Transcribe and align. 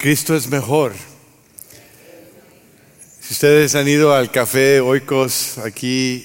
Cristo 0.00 0.34
es 0.34 0.48
mejor. 0.48 0.94
Si 3.20 3.34
ustedes 3.34 3.74
han 3.74 3.86
ido 3.86 4.14
al 4.14 4.30
café 4.30 4.80
Oikos 4.80 5.58
aquí 5.58 6.24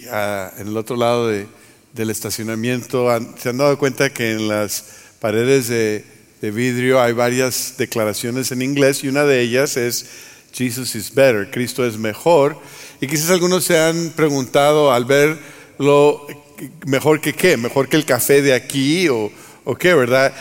en 0.58 0.70
el 0.70 0.78
otro 0.78 0.96
lado 0.96 1.28
del 1.28 2.10
estacionamiento, 2.10 3.10
se 3.38 3.50
han 3.50 3.58
dado 3.58 3.78
cuenta 3.78 4.14
que 4.14 4.32
en 4.32 4.48
las 4.48 4.86
paredes 5.20 5.68
de, 5.68 6.06
de 6.40 6.52
vidrio 6.52 7.02
hay 7.02 7.12
varias 7.12 7.74
declaraciones 7.78 8.50
en 8.54 8.62
inglés 8.62 9.04
y 9.04 9.10
una 9.10 9.26
de 9.26 9.42
ellas 9.42 9.76
es 9.76 10.06
Jesus 10.54 10.96
is 10.96 11.14
better, 11.14 11.52
Cristo 11.52 11.86
es 11.86 11.98
mejor. 11.98 12.58
Y 13.02 13.08
quizás 13.08 13.30
algunos 13.30 13.66
se 13.66 13.78
han 13.78 14.12
preguntado 14.12 14.94
al 14.94 15.04
ver 15.04 15.38
lo 15.80 16.26
mejor 16.86 17.20
que 17.20 17.34
qué, 17.34 17.58
mejor 17.58 17.90
que 17.90 17.98
el 17.98 18.06
café 18.06 18.42
de 18.42 18.54
aquí 18.54 19.10
o, 19.10 19.30
o 19.66 19.76
qué, 19.76 19.94
¿verdad? 19.96 20.32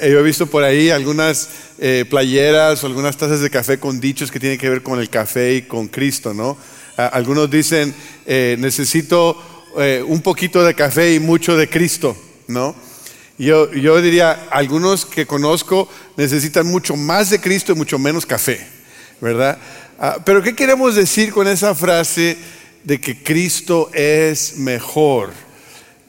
Yo 0.00 0.20
he 0.20 0.22
visto 0.22 0.46
por 0.46 0.62
ahí 0.62 0.90
algunas 0.90 1.48
eh, 1.78 2.04
playeras 2.08 2.82
o 2.82 2.86
algunas 2.86 3.16
tazas 3.16 3.40
de 3.40 3.50
café 3.50 3.78
con 3.78 4.00
dichos 4.00 4.30
que 4.30 4.38
tienen 4.38 4.58
que 4.58 4.70
ver 4.70 4.82
con 4.82 5.00
el 5.00 5.10
café 5.10 5.54
y 5.54 5.62
con 5.62 5.88
Cristo, 5.88 6.32
¿no? 6.32 6.56
Algunos 6.96 7.50
dicen, 7.50 7.94
eh, 8.26 8.56
necesito 8.58 9.36
eh, 9.78 10.04
un 10.06 10.20
poquito 10.20 10.62
de 10.64 10.74
café 10.74 11.14
y 11.14 11.20
mucho 11.20 11.56
de 11.56 11.68
Cristo, 11.68 12.16
¿no? 12.46 12.76
Yo, 13.38 13.72
yo 13.72 14.00
diría, 14.00 14.48
algunos 14.50 15.04
que 15.04 15.26
conozco 15.26 15.88
necesitan 16.16 16.66
mucho 16.66 16.94
más 16.94 17.30
de 17.30 17.40
Cristo 17.40 17.72
y 17.72 17.74
mucho 17.74 17.98
menos 17.98 18.24
café, 18.24 18.64
¿verdad? 19.20 19.58
Ah, 19.98 20.18
pero 20.24 20.42
¿qué 20.42 20.54
queremos 20.54 20.94
decir 20.94 21.32
con 21.32 21.48
esa 21.48 21.74
frase 21.74 22.36
de 22.84 23.00
que 23.00 23.22
Cristo 23.22 23.90
es 23.94 24.58
mejor? 24.58 25.32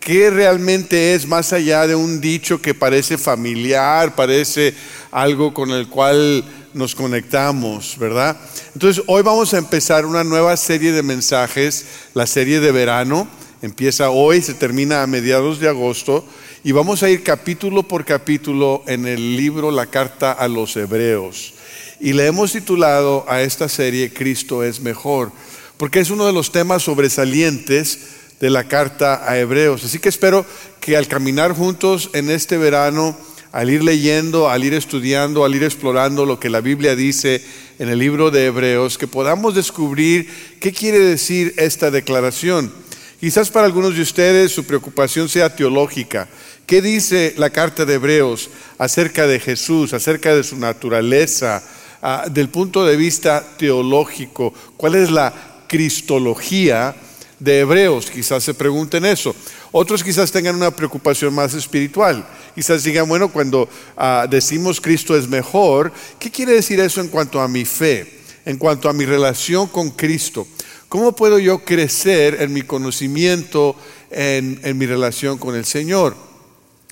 ¿Qué 0.02 0.32
realmente 0.32 1.14
es 1.14 1.28
más 1.28 1.54
allá 1.54 1.86
de 1.86 1.94
un 1.94 2.20
dicho 2.20 2.60
que 2.60 2.74
parece 2.74 3.20
familiar, 3.20 4.16
parece 4.16 4.74
algo 5.12 5.54
con 5.54 5.70
el 5.70 5.90
cual 5.90 6.44
nos 6.74 6.96
conectamos, 6.96 7.98
¿verdad? 8.00 8.36
Entonces, 8.74 9.04
hoy 9.06 9.22
vamos 9.22 9.54
a 9.54 9.60
empezar 9.60 10.08
una 10.08 10.24
nueva 10.24 10.58
serie 10.58 10.92
de 10.92 11.04
mensajes, 11.04 11.86
la 12.16 12.26
serie 12.26 12.60
de 12.60 12.72
verano. 12.72 13.28
Empieza 13.62 14.10
hoy, 14.10 14.42
se 14.42 14.56
termina 14.56 15.04
a 15.04 15.08
mediados 15.08 15.60
de 15.60 15.70
agosto 15.70 16.26
y 16.64 16.72
vamos 16.72 17.04
a 17.04 17.10
ir 17.12 17.22
capítulo 17.22 17.84
por 17.84 18.04
capítulo 18.04 18.84
en 18.88 19.06
el 19.06 19.38
libro 19.38 19.70
La 19.70 19.86
Carta 19.86 20.32
a 20.32 20.48
los 20.48 20.76
Hebreos. 20.78 21.54
Y 22.00 22.14
le 22.14 22.26
hemos 22.26 22.54
titulado 22.54 23.24
a 23.30 23.44
esta 23.44 23.70
serie 23.70 24.12
Cristo 24.12 24.64
es 24.64 24.80
mejor, 24.80 25.32
porque 25.78 26.00
es 26.00 26.10
uno 26.10 26.26
de 26.26 26.34
los 26.34 26.52
temas 26.52 26.82
sobresalientes 26.82 28.00
de 28.42 28.50
la 28.50 28.66
carta 28.66 29.24
a 29.30 29.38
Hebreos. 29.38 29.86
Así 29.86 30.00
que 30.00 30.10
espero 30.10 30.46
que 30.82 30.98
al 30.98 31.08
caminar 31.08 31.54
juntos 31.54 32.10
en 32.14 32.32
este 32.32 32.58
verano, 32.58 33.16
al 33.52 33.70
ir 33.70 33.84
leyendo, 33.84 34.50
al 34.50 34.64
ir 34.64 34.74
estudiando, 34.74 35.46
al 35.46 35.54
ir 35.54 35.64
explorando 35.64 36.26
lo 36.26 36.40
que 36.40 36.50
la 36.50 36.60
Biblia 36.60 36.96
dice 36.96 37.44
en 37.78 37.90
el 37.90 38.00
libro 38.00 38.32
de 38.32 38.48
Hebreos, 38.48 38.98
que 38.98 39.08
podamos 39.08 39.54
descubrir 39.54 40.28
qué 40.60 40.74
quiere 40.74 41.00
decir 41.00 41.54
esta 41.58 41.92
declaración. 41.92 42.74
Quizás 43.20 43.52
para 43.52 43.68
algunos 43.68 43.96
de 43.96 44.02
ustedes 44.02 44.52
su 44.52 44.64
preocupación 44.64 45.30
sea 45.30 45.56
teológica. 45.56 46.28
¿Qué 46.66 46.82
dice 46.82 47.36
la 47.38 47.52
carta 47.52 47.86
de 47.86 47.96
Hebreos 47.96 48.50
acerca 48.80 49.28
de 49.28 49.40
Jesús, 49.40 49.94
acerca 49.94 50.34
de 50.34 50.44
su 50.44 50.58
naturaleza, 50.58 51.64
ah, 52.02 52.26
del 52.32 52.50
punto 52.50 52.84
de 52.86 52.96
vista 52.96 53.46
teológico? 53.58 54.52
¿Cuál 54.78 54.96
es 54.96 55.12
la 55.12 55.32
cristología? 55.68 56.96
De 57.42 57.62
Hebreos, 57.62 58.12
quizás 58.12 58.44
se 58.44 58.54
pregunten 58.54 59.04
eso. 59.04 59.36
Otros 59.72 60.04
quizás 60.04 60.32
tengan 60.32 60.56
una 60.56 60.70
preocupación 60.70 61.34
más 61.34 61.56
espiritual. 61.56 62.24
Quizás 62.54 62.84
digan, 62.84 63.10
bueno, 63.10 63.32
cuando 63.34 63.68
ah, 63.98 64.28
decimos 64.30 64.80
Cristo 64.80 65.18
es 65.18 65.28
mejor, 65.28 65.92
¿qué 66.20 66.30
quiere 66.30 66.54
decir 66.54 66.80
eso 66.80 67.02
en 67.02 67.08
cuanto 67.08 67.42
a 67.42 67.48
mi 67.48 67.66
fe, 67.66 68.22
en 68.46 68.58
cuanto 68.58 68.88
a 68.88 68.94
mi 68.94 69.06
relación 69.06 69.68
con 69.68 69.90
Cristo? 69.90 70.48
¿Cómo 70.88 71.16
puedo 71.16 71.40
yo 71.40 71.66
crecer 71.66 72.38
en 72.42 72.54
mi 72.54 72.62
conocimiento, 72.62 73.76
en, 74.12 74.60
en 74.64 74.78
mi 74.78 74.86
relación 74.86 75.40
con 75.40 75.56
el 75.56 75.66
Señor? 75.66 76.16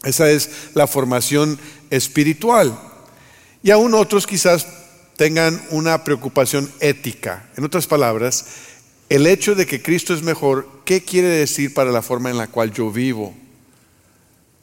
Esa 0.04 0.32
es 0.32 0.50
la 0.74 0.88
formación 0.88 1.60
espiritual. 1.92 2.76
Y 3.62 3.70
aún 3.70 3.94
otros 3.94 4.26
quizás 4.26 4.66
tengan 5.16 5.62
una 5.70 6.04
preocupación 6.04 6.72
ética. 6.80 7.50
En 7.56 7.66
otras 7.66 7.86
palabras, 7.86 8.46
el 9.10 9.26
hecho 9.26 9.56
de 9.56 9.66
que 9.66 9.82
Cristo 9.82 10.14
es 10.14 10.22
mejor, 10.22 10.68
¿qué 10.86 11.02
quiere 11.02 11.28
decir 11.28 11.74
para 11.74 11.92
la 11.92 12.04
forma 12.04 12.30
en 12.30 12.38
la 12.38 12.48
cual 12.48 12.72
yo 12.72 12.92
vivo? 12.92 13.34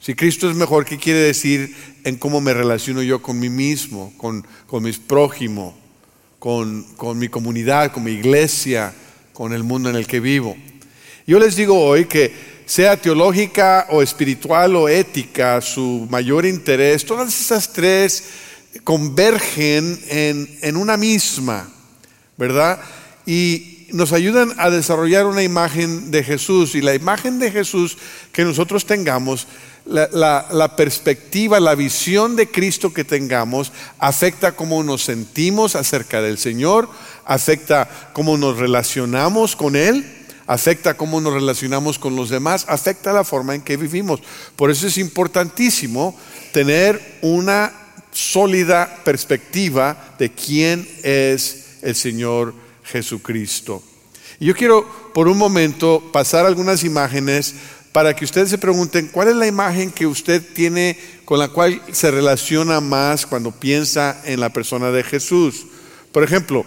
Si 0.00 0.14
Cristo 0.14 0.48
es 0.48 0.56
mejor, 0.56 0.84
¿qué 0.84 0.98
quiere 0.98 1.18
decir 1.18 1.74
en 2.04 2.16
cómo 2.16 2.40
me 2.40 2.54
relaciono 2.54 3.02
yo 3.02 3.20
con 3.20 3.40
mí 3.40 3.48
mismo, 3.48 4.12
con, 4.16 4.46
con 4.68 4.84
mis 4.84 4.98
prójimos, 4.98 5.74
con, 6.38 6.84
con 6.96 7.18
mi 7.18 7.28
comunidad, 7.28 7.90
con 7.90 8.04
mi 8.04 8.12
iglesia, 8.12 8.94
con 9.32 9.52
el 9.52 9.64
mundo 9.64 9.90
en 9.90 9.96
el 9.96 10.06
que 10.06 10.20
vivo? 10.20 10.56
Yo 11.26 11.40
les 11.40 11.56
digo 11.56 11.80
hoy 11.80 12.04
que 12.04 12.32
sea 12.66 12.96
teológica 12.96 13.88
o 13.90 14.00
espiritual 14.00 14.76
o 14.76 14.88
ética, 14.88 15.60
su 15.60 16.06
mayor 16.08 16.46
interés, 16.46 17.04
todas 17.04 17.40
esas 17.40 17.72
tres 17.72 18.24
convergen 18.84 19.98
en, 20.08 20.58
en 20.62 20.76
una 20.76 20.96
misma, 20.96 21.68
¿verdad? 22.36 22.80
Y 23.24 23.75
nos 23.92 24.12
ayudan 24.12 24.52
a 24.58 24.70
desarrollar 24.70 25.26
una 25.26 25.42
imagen 25.42 26.10
de 26.10 26.24
Jesús 26.24 26.74
y 26.74 26.80
la 26.80 26.94
imagen 26.94 27.38
de 27.38 27.50
Jesús 27.50 27.96
que 28.32 28.44
nosotros 28.44 28.86
tengamos, 28.86 29.46
la, 29.86 30.74
perspectiva, 30.76 31.60
la 31.60 31.76
visión 31.76 32.34
de 32.34 32.50
Cristo 32.50 32.92
que 32.92 33.04
tengamos 33.04 33.72
afecta 33.98 34.52
cómo 34.52 34.82
nos 34.82 35.04
sentimos 35.04 35.76
acerca 35.76 36.20
del 36.20 36.38
Señor, 36.38 36.88
afecta 37.24 38.10
cómo 38.12 38.36
nos 38.36 38.58
relacionamos 38.58 39.54
con 39.54 39.76
Él, 39.76 40.04
afecta 40.48 40.94
cómo 40.94 41.20
nos 41.20 41.34
relacionamos 41.34 42.00
con 42.00 42.16
los 42.16 42.30
demás, 42.30 42.66
afecta 42.68 43.12
la 43.12 43.22
forma 43.22 43.54
en 43.54 43.62
que 43.62 43.76
vivimos. 43.76 44.20
Por 44.56 44.72
eso 44.72 44.88
es 44.88 44.98
importantísimo 44.98 46.18
tener 46.52 47.18
una 47.22 47.72
sólida 48.10 49.02
perspectiva 49.04 50.14
de 50.18 50.32
quién 50.32 50.88
es 51.04 51.76
el 51.82 51.94
Señor 51.94 52.65
Jesucristo. 52.86 53.82
Y 54.40 54.46
yo 54.46 54.54
quiero 54.54 54.86
por 55.12 55.28
un 55.28 55.38
momento 55.38 56.02
pasar 56.12 56.46
algunas 56.46 56.84
imágenes 56.84 57.54
para 57.92 58.14
que 58.14 58.24
ustedes 58.24 58.50
se 58.50 58.58
pregunten 58.58 59.08
cuál 59.08 59.28
es 59.28 59.36
la 59.36 59.46
imagen 59.46 59.90
que 59.90 60.06
usted 60.06 60.42
tiene 60.52 60.98
con 61.24 61.38
la 61.38 61.48
cual 61.48 61.80
se 61.92 62.10
relaciona 62.10 62.80
más 62.80 63.24
cuando 63.24 63.52
piensa 63.52 64.20
en 64.24 64.40
la 64.40 64.50
persona 64.50 64.90
de 64.90 65.02
Jesús. 65.02 65.66
Por 66.12 66.22
ejemplo, 66.22 66.66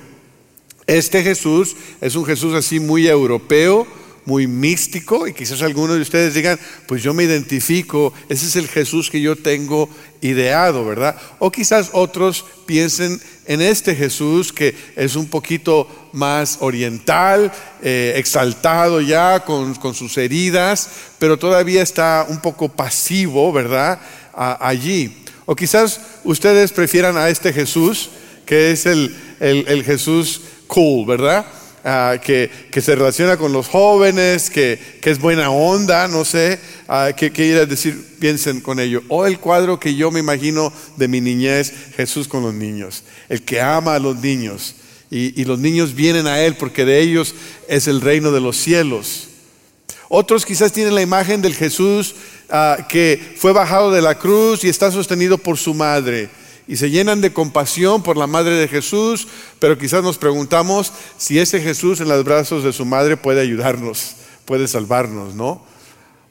este 0.87 1.21
Jesús 1.21 1.75
es 2.01 2.15
un 2.15 2.25
Jesús 2.25 2.55
así 2.55 2.79
muy 2.79 3.07
europeo, 3.07 3.85
muy 4.25 4.47
místico 4.47 5.27
y 5.27 5.33
quizás 5.33 5.61
algunos 5.61 5.95
de 5.95 6.01
ustedes 6.01 6.33
digan, 6.33 6.59
pues 6.87 7.03
yo 7.03 7.13
me 7.13 7.23
identifico, 7.23 8.13
ese 8.29 8.45
es 8.45 8.55
el 8.55 8.67
Jesús 8.67 9.09
que 9.09 9.21
yo 9.21 9.35
tengo 9.35 9.89
ideado, 10.21 10.85
¿verdad? 10.85 11.15
O 11.39 11.51
quizás 11.51 11.89
otros 11.93 12.45
piensen 12.65 13.19
en 13.45 13.61
este 13.61 13.95
Jesús 13.95 14.53
que 14.53 14.75
es 14.95 15.15
un 15.15 15.27
poquito 15.27 15.87
más 16.13 16.57
oriental, 16.59 17.51
eh, 17.81 18.13
exaltado 18.17 19.01
ya 19.01 19.43
con, 19.43 19.75
sus 19.95 20.17
heridas, 20.17 20.89
pero 21.17 21.37
todavía 21.37 21.81
está 21.81 22.25
un 22.29 22.39
poco 22.41 22.69
pasivo, 22.69 23.51
¿verdad? 23.51 23.99
allí. 24.33 25.17
O 25.45 25.55
quizás 25.55 25.99
ustedes 26.23 26.71
prefieran 26.71 27.17
a 27.17 27.29
este 27.29 27.51
Jesús, 27.51 28.09
que 28.45 28.71
es 28.71 28.85
el, 28.85 29.15
el 29.39 29.83
Jesús 29.83 30.41
cool, 30.67 31.05
¿verdad? 31.05 31.45
Ah, 31.83 32.17
que, 32.21 32.49
se 32.81 32.95
relaciona 32.95 33.37
con 33.37 33.53
los 33.53 33.67
jóvenes, 33.67 34.49
que, 34.49 34.99
es 35.01 35.19
buena 35.19 35.49
onda, 35.49 36.07
no 36.07 36.25
sé, 36.25 36.59
uh, 36.89 37.15
¿qué 37.15 37.31
quiere 37.31 37.65
decir? 37.65 38.17
Piensen 38.19 38.59
con 38.59 38.79
ello. 38.79 39.01
O 39.07 39.25
el 39.25 39.39
cuadro 39.39 39.79
que 39.79 39.95
yo 39.95 40.11
me 40.11 40.19
imagino 40.19 40.73
de 40.97 41.07
mi 41.07 41.21
niñez, 41.21 41.73
Jesús 41.95 42.27
con 42.27 42.43
los 42.43 42.53
niños, 42.53 43.03
el 43.29 43.43
que 43.43 43.61
ama 43.61 43.95
a 43.95 43.99
los 43.99 44.17
niños. 44.17 44.75
Y, 45.09 45.43
los 45.45 45.57
niños 45.57 45.95
vienen 45.95 46.27
a 46.27 46.39
Él 46.41 46.55
porque 46.55 46.85
de 46.85 46.99
ellos 46.99 47.33
es 47.67 47.87
el 47.87 48.01
reino 48.01 48.31
de 48.31 48.41
los 48.41 48.57
cielos. 48.57 49.29
Otros 50.07 50.45
quizás 50.45 50.71
tienen 50.71 50.93
la 50.93 51.01
imagen 51.01 51.41
del 51.41 51.55
Jesús 51.55 52.13
ah, 52.49 52.85
que 52.87 53.35
fue 53.37 53.53
bajado 53.53 53.91
de 53.91 54.01
la 54.01 54.19
cruz 54.19 54.63
y 54.63 54.69
está 54.69 54.91
sostenido 54.91 55.37
por 55.37 55.57
su 55.57 55.73
madre 55.73 56.29
y 56.69 56.77
se 56.77 56.91
llenan 56.91 57.19
de 57.19 57.33
compasión 57.33 58.03
por 58.03 58.15
la 58.15 58.27
madre 58.27 58.51
de 58.51 58.67
Jesús, 58.67 59.27
pero 59.57 59.75
quizás 59.75 60.03
nos 60.03 60.19
preguntamos 60.19 60.93
si 61.17 61.39
ese 61.39 61.59
Jesús 61.59 61.99
en 61.99 62.09
los 62.09 62.23
brazos 62.23 62.63
de 62.63 62.71
su 62.71 62.85
madre 62.85 63.17
puede 63.17 63.41
ayudarnos, 63.41 64.17
puede 64.45 64.67
salvarnos, 64.67 65.33
¿no? 65.33 65.65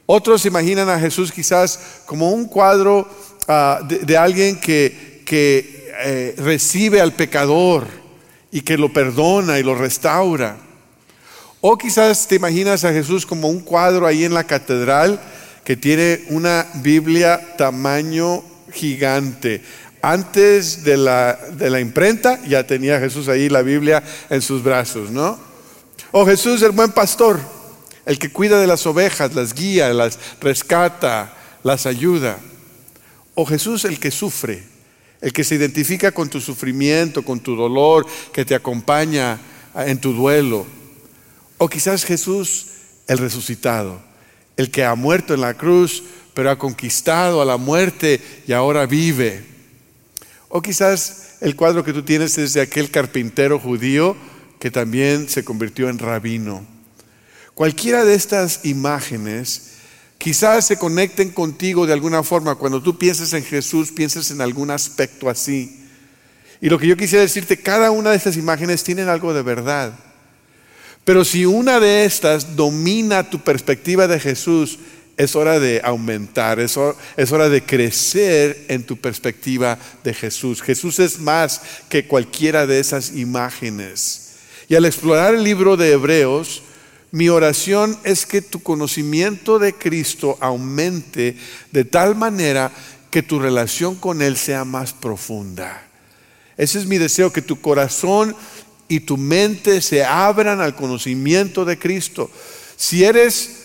Otros 0.05 0.45
imaginan 0.45 0.89
a 0.89 0.97
Jesús 0.97 1.33
quizás 1.33 2.01
como 2.05 2.31
un 2.31 2.45
cuadro 2.45 3.05
ah, 3.49 3.81
de, 3.85 4.17
alguien 4.17 4.61
que, 4.61 5.23
que 5.25 5.91
eh, 6.05 6.35
recibe 6.37 7.01
al 7.01 7.11
pecador 7.11 7.85
y 8.49 8.61
que 8.61 8.77
lo 8.77 8.93
perdona 8.93 9.59
y 9.59 9.63
lo 9.63 9.75
restaura. 9.75 10.55
O 11.59 11.77
quizás 11.77 12.29
te 12.29 12.35
imaginas 12.35 12.85
a 12.85 12.93
Jesús 12.93 13.25
como 13.25 13.49
un 13.49 13.59
cuadro 13.59 14.07
ahí 14.07 14.23
en 14.23 14.33
la 14.33 14.45
catedral 14.45 15.19
que 15.65 15.75
tiene 15.75 16.23
una 16.29 16.65
Biblia 16.75 17.57
tamaño 17.57 18.41
gigante 18.71 19.61
Antes 20.01 20.83
de 20.83 20.97
la, 20.97 21.37
de 21.51 21.69
la 21.69 21.79
imprenta 21.79 22.39
ya 22.47 22.65
tenía 22.65 22.99
Jesús 22.99 23.27
ahí 23.27 23.49
la 23.49 23.61
Biblia 23.61 24.03
en 24.29 24.41
sus 24.41 24.63
brazos, 24.63 25.11
¿no? 25.11 25.37
O 26.11 26.25
Jesús 26.25 26.61
el 26.61 26.71
buen 26.71 26.91
pastor, 26.91 27.39
el 28.05 28.17
que 28.17 28.31
cuida 28.31 28.59
de 28.59 28.67
las 28.67 28.85
ovejas, 28.85 29.35
las 29.35 29.53
guía, 29.53 29.93
las 29.93 30.17
rescata, 30.41 31.33
las 31.63 31.85
ayuda. 31.85 32.39
O 33.35 33.45
Jesús 33.45 33.85
el 33.85 33.99
que 33.99 34.11
sufre, 34.11 34.63
el 35.21 35.33
que 35.33 35.43
se 35.43 35.55
identifica 35.55 36.11
con 36.11 36.29
tu 36.29 36.41
sufrimiento, 36.41 37.23
con 37.23 37.39
tu 37.39 37.55
dolor, 37.55 38.05
que 38.33 38.45
te 38.45 38.55
acompaña 38.55 39.39
en 39.75 39.99
tu 39.99 40.13
duelo. 40.13 40.65
O 41.57 41.67
quizás 41.67 42.05
Jesús 42.05 42.67
el 43.07 43.17
resucitado, 43.17 44.01
el 44.55 44.71
que 44.71 44.85
ha 44.85 44.95
muerto 44.95 45.33
en 45.33 45.41
la 45.41 45.55
cruz, 45.55 46.03
pero 46.33 46.49
ha 46.49 46.57
conquistado 46.57 47.41
a 47.41 47.45
la 47.45 47.57
muerte 47.57 48.21
y 48.47 48.53
ahora 48.53 48.85
vive. 48.85 49.58
O 50.49 50.61
quizás 50.63 51.35
el 51.41 51.55
cuadro 51.55 51.83
que 51.83 51.93
tú 51.93 52.03
tienes 52.03 52.37
es 52.39 52.53
de 52.53 52.61
aquel 52.61 52.89
carpintero 52.89 53.59
judío 53.59 54.17
que 54.59 54.71
también 54.71 55.29
se 55.29 55.45
convirtió 55.45 55.89
en 55.89 55.99
rabino. 55.99 56.65
Cualquiera 57.53 58.03
de 58.03 58.15
estas 58.15 58.65
imágenes 58.65 59.73
quizás 60.17 60.65
se 60.65 60.77
conecten 60.77 61.29
contigo 61.29 61.85
de 61.85 61.93
alguna 61.93 62.23
forma. 62.23 62.55
Cuando 62.55 62.81
tú 62.81 62.97
piensas 62.97 63.33
en 63.33 63.43
Jesús, 63.43 63.91
piensas 63.91 64.31
en 64.31 64.41
algún 64.41 64.71
aspecto 64.71 65.29
así. 65.29 65.85
Y 66.61 66.69
lo 66.69 66.79
que 66.79 66.87
yo 66.87 66.97
quisiera 66.97 67.21
decirte, 67.21 67.61
cada 67.61 67.91
una 67.91 68.09
de 68.09 68.17
estas 68.17 68.35
imágenes 68.35 68.83
tienen 68.83 69.07
algo 69.07 69.33
de 69.33 69.43
verdad. 69.43 69.93
Pero 71.05 71.23
si 71.23 71.45
una 71.45 71.79
de 71.79 72.05
estas 72.05 72.55
domina 72.55 73.29
tu 73.29 73.39
perspectiva 73.39 74.07
de 74.07 74.19
Jesús, 74.19 74.79
es 75.19 75.35
hora 75.35 75.59
de 75.59 75.81
aumentar, 75.83 76.61
es 76.61 76.77
hora, 76.77 77.49
de 77.49 77.61
crecer 77.61 78.63
en 78.69 78.83
tu 78.83 78.95
perspectiva 78.95 79.77
de 80.01 80.13
Jesús. 80.13 80.61
Jesús 80.61 80.97
es 80.99 81.19
más 81.19 81.61
que 81.89 82.07
cualquiera 82.07 82.65
de 82.65 82.79
esas 82.79 83.13
imágenes. 83.17 84.35
Y 84.69 84.75
al 84.75 84.85
explorar 84.85 85.35
el 85.35 85.43
libro 85.43 85.75
de 85.75 85.91
Hebreos, 85.91 86.63
mi 87.11 87.27
oración 87.27 87.99
es 88.05 88.25
que 88.25 88.41
tu 88.41 88.63
conocimiento 88.63 89.59
de 89.59 89.73
Cristo 89.73 90.37
aumente 90.39 91.35
de 91.73 91.83
tal 91.83 92.15
manera 92.15 92.71
que 93.11 93.21
tu 93.21 93.39
relación 93.39 93.95
con 93.95 94.21
Él 94.21 94.37
sea 94.37 94.63
más 94.63 94.93
profunda. 94.93 95.85
Ese 96.55 96.79
es 96.79 96.85
mi 96.85 96.97
deseo, 96.97 97.33
que 97.33 97.41
tu 97.41 97.59
corazón 97.59 98.33
y 98.87 99.01
tu 99.01 99.17
mente 99.17 99.81
se 99.81 100.01
abran 100.05 100.61
al 100.61 100.77
conocimiento 100.77 101.65
de 101.65 101.77
Cristo. 101.77 102.31
Si 102.77 103.03
eres 103.03 103.58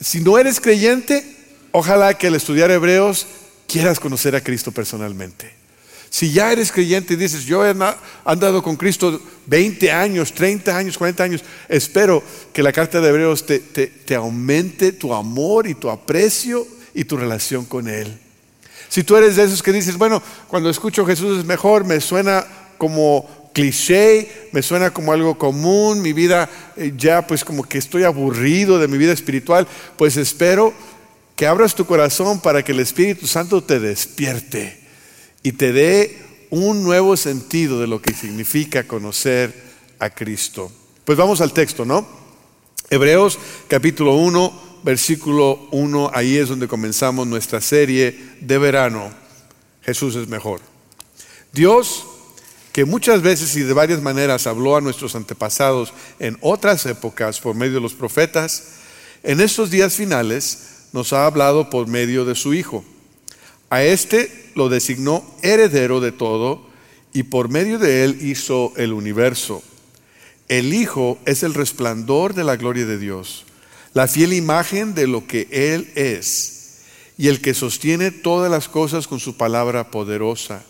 si 0.00 0.20
no 0.20 0.38
eres 0.38 0.60
creyente, 0.60 1.24
ojalá 1.72 2.14
que 2.14 2.28
al 2.28 2.34
estudiar 2.34 2.70
Hebreos 2.70 3.26
quieras 3.66 4.00
conocer 4.00 4.34
a 4.36 4.40
Cristo 4.40 4.72
personalmente. 4.72 5.58
Si 6.10 6.32
ya 6.32 6.52
eres 6.52 6.72
creyente 6.72 7.14
y 7.14 7.16
dices, 7.16 7.44
yo 7.44 7.66
he 7.66 7.74
andado 8.24 8.62
con 8.62 8.76
Cristo 8.76 9.20
20 9.46 9.92
años, 9.92 10.32
30 10.32 10.76
años, 10.76 10.96
40 10.96 11.22
años, 11.22 11.44
espero 11.68 12.22
que 12.52 12.62
la 12.62 12.72
carta 12.72 13.00
de 13.00 13.08
Hebreos 13.10 13.44
te, 13.44 13.58
te 13.58 14.14
aumente 14.14 14.92
tu 14.92 15.12
amor 15.12 15.66
y 15.66 15.74
tu 15.74 15.90
aprecio 15.90 16.66
y 16.94 17.04
tu 17.04 17.16
relación 17.16 17.66
con 17.66 17.88
Él. 17.88 18.18
Si 18.88 19.04
tú 19.04 19.16
eres 19.16 19.36
de 19.36 19.44
esos 19.44 19.62
que 19.62 19.72
dices, 19.72 19.98
bueno, 19.98 20.22
cuando 20.46 20.70
escucho 20.70 21.04
Jesús 21.04 21.40
es 21.40 21.44
mejor, 21.44 21.84
me 21.84 22.00
suena 22.00 22.46
como 22.78 23.28
cliché, 23.58 24.48
me 24.52 24.62
suena 24.62 24.92
como 24.92 25.12
algo 25.12 25.36
común, 25.36 26.00
mi 26.00 26.12
vida 26.12 26.48
eh, 26.76 26.92
ya 26.96 27.26
pues 27.26 27.44
como 27.44 27.64
que 27.64 27.78
estoy 27.78 28.04
aburrido 28.04 28.78
de 28.78 28.86
mi 28.86 28.98
vida 28.98 29.12
espiritual, 29.12 29.66
pues 29.96 30.16
espero 30.16 30.72
que 31.34 31.44
abras 31.44 31.74
tu 31.74 31.84
corazón 31.84 32.40
para 32.40 32.62
que 32.62 32.70
el 32.70 32.78
Espíritu 32.78 33.26
Santo 33.26 33.64
te 33.64 33.80
despierte 33.80 34.78
y 35.42 35.50
te 35.52 35.72
dé 35.72 36.22
un 36.50 36.84
nuevo 36.84 37.16
sentido 37.16 37.80
de 37.80 37.88
lo 37.88 38.00
que 38.00 38.14
significa 38.14 38.84
conocer 38.84 39.52
a 39.98 40.08
Cristo. 40.10 40.70
Pues 41.04 41.18
vamos 41.18 41.40
al 41.40 41.52
texto, 41.52 41.84
¿no? 41.84 42.06
Hebreos 42.90 43.40
capítulo 43.66 44.14
1, 44.14 44.80
versículo 44.84 45.66
1, 45.72 46.12
ahí 46.14 46.36
es 46.36 46.48
donde 46.48 46.68
comenzamos 46.68 47.26
nuestra 47.26 47.60
serie 47.60 48.16
de 48.40 48.58
verano. 48.58 49.10
Jesús 49.82 50.14
es 50.14 50.28
mejor. 50.28 50.60
Dios 51.52 52.06
que 52.72 52.84
muchas 52.84 53.22
veces 53.22 53.56
y 53.56 53.62
de 53.62 53.72
varias 53.72 54.02
maneras 54.02 54.46
habló 54.46 54.76
a 54.76 54.80
nuestros 54.80 55.14
antepasados 55.14 55.92
en 56.18 56.36
otras 56.40 56.86
épocas 56.86 57.40
por 57.40 57.54
medio 57.54 57.74
de 57.74 57.80
los 57.80 57.94
profetas, 57.94 58.74
en 59.22 59.40
estos 59.40 59.70
días 59.70 59.94
finales 59.94 60.88
nos 60.92 61.12
ha 61.12 61.26
hablado 61.26 61.70
por 61.70 61.86
medio 61.86 62.24
de 62.24 62.34
su 62.34 62.54
Hijo. 62.54 62.84
A 63.70 63.82
este 63.82 64.50
lo 64.54 64.68
designó 64.68 65.24
heredero 65.42 66.00
de 66.00 66.12
todo 66.12 66.66
y 67.12 67.24
por 67.24 67.48
medio 67.48 67.78
de 67.78 68.04
él 68.04 68.18
hizo 68.22 68.72
el 68.76 68.92
universo. 68.92 69.62
El 70.48 70.72
Hijo 70.72 71.18
es 71.26 71.42
el 71.42 71.52
resplandor 71.52 72.32
de 72.32 72.42
la 72.42 72.56
gloria 72.56 72.86
de 72.86 72.98
Dios, 72.98 73.44
la 73.92 74.08
fiel 74.08 74.32
imagen 74.32 74.94
de 74.94 75.06
lo 75.06 75.26
que 75.26 75.46
Él 75.50 75.90
es 75.94 76.78
y 77.18 77.28
el 77.28 77.42
que 77.42 77.52
sostiene 77.52 78.10
todas 78.10 78.50
las 78.50 78.68
cosas 78.68 79.06
con 79.06 79.20
su 79.20 79.36
palabra 79.36 79.90
poderosa. 79.90 80.64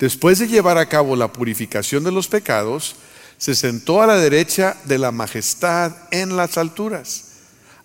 Después 0.00 0.38
de 0.38 0.48
llevar 0.48 0.78
a 0.78 0.88
cabo 0.88 1.14
la 1.14 1.30
purificación 1.30 2.02
de 2.02 2.10
los 2.10 2.26
pecados, 2.26 2.96
se 3.36 3.54
sentó 3.54 4.02
a 4.02 4.06
la 4.06 4.16
derecha 4.16 4.76
de 4.86 4.98
la 4.98 5.12
majestad 5.12 5.94
en 6.10 6.36
las 6.36 6.56
alturas. 6.56 7.26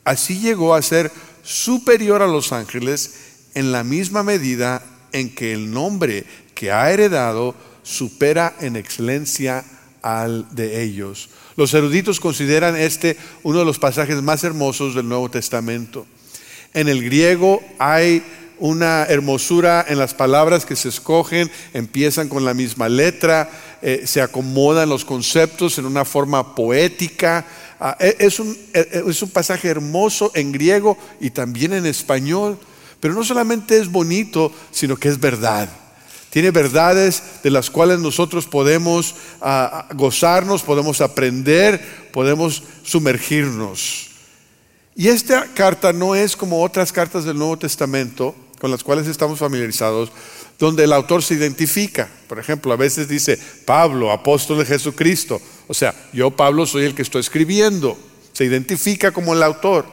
Así 0.06 0.39
llegó 0.39 0.75
a 0.75 0.81
ser 0.81 1.12
superior 1.44 2.21
a 2.21 2.27
los 2.27 2.53
ángeles 2.53 3.15
en 3.53 3.73
la 3.73 3.83
misma 3.83 4.23
medida 4.23 4.81
en 5.12 5.35
que 5.35 5.51
el 5.51 5.71
nombre 5.71 6.25
que 6.53 6.71
ha 6.71 6.89
heredado 6.89 7.53
supera 7.83 8.56
en 8.62 8.77
excelencia 8.77 9.65
al 10.01 10.47
de 10.56 10.83
ellos. 10.83 11.29
Los 11.57 11.73
eruditos 11.73 12.21
consideran 12.21 12.77
este 12.77 13.17
uno 13.44 13.59
de 13.59 13.65
los 13.65 13.77
pasajes 13.77 14.21
más 14.21 14.44
hermosos 14.45 14.95
del 14.95 15.09
Nuevo 15.09 15.29
Testamento. 15.29 16.06
En 16.73 16.88
el 16.88 17.03
griego 17.03 17.62
hay 17.77 18.23
una 18.60 19.06
hermosura 19.06 19.86
en 19.88 19.98
las 19.98 20.13
palabras 20.13 20.66
que 20.66 20.75
se 20.75 20.90
escogen, 20.90 21.52
empiezan 21.74 22.30
con 22.30 22.46
la 22.46 22.54
misma 22.54 22.90
letra, 22.90 23.50
eh, 23.81 24.04
se 24.06 24.22
acomodan 24.22 24.90
los 24.90 25.06
conceptos 25.06 25.78
en 25.78 25.86
una 25.86 26.06
forma 26.06 26.56
poética. 26.56 27.46
Ah, 27.80 27.98
e, 28.00 28.16
es, 28.19 28.40
un, 28.40 28.57
e, 28.74 28.80
e, 28.80 29.04
es 29.10 29.22
un 29.22 29.30
pasaje 29.30 29.68
hermoso 29.68 30.31
en 30.34 30.52
griego 30.52 30.98
y 31.19 31.30
también 31.30 31.74
en 31.74 31.86
español, 31.86 32.57
pero 33.00 33.13
no 33.13 33.24
solamente 33.24 33.78
es 33.78 33.92
bonito, 33.92 34.52
sino 34.72 34.96
que 34.96 35.10
es 35.10 35.19
verdad. 35.19 35.69
Tiene 36.30 36.51
verdades 36.51 37.24
de 37.44 37.50
las 37.50 37.70
cuales 37.70 38.00
nosotros 38.00 38.46
podemos 38.46 39.15
ah, 39.41 39.88
gozarnos, 39.94 40.63
podemos 40.63 41.00
aprender, 41.01 42.10
podemos 42.12 42.63
sumergirnos. 42.84 44.10
Y 44.96 45.10
esta 45.10 45.46
carta 45.53 45.91
no 45.91 46.15
es 46.15 46.36
como 46.36 46.63
otras 46.63 46.91
cartas 46.91 47.25
del 47.25 47.38
Nuevo 47.38 47.58
Testamento, 47.58 48.36
con 48.65 48.72
las 48.72 48.84
cuales 48.84 49.05
estamos 49.05 49.38
familiarizados, 49.38 50.12
donde 50.57 50.86
el 50.86 50.93
autor 50.93 51.22
se 51.22 51.36
identifica. 51.36 52.10
Por 52.27 52.39
ejemplo, 52.39 52.74
a 52.74 52.75
veces 52.75 53.07
dice, 53.07 53.38
Pablo, 53.63 54.12
apóstol 54.12 54.57
de 54.57 54.65
Jesucristo. 54.65 55.39
O 55.67 55.74
sea, 55.75 55.93
yo 56.13 56.31
Pablo 56.31 56.65
soy 56.65 56.86
el 56.86 56.95
que 56.95 57.03
estoy 57.03 57.19
escribiendo. 57.19 57.95
Se 58.34 58.43
identifica 58.43 59.12
como 59.12 59.36
el 59.36 59.43
autor. 59.43 59.86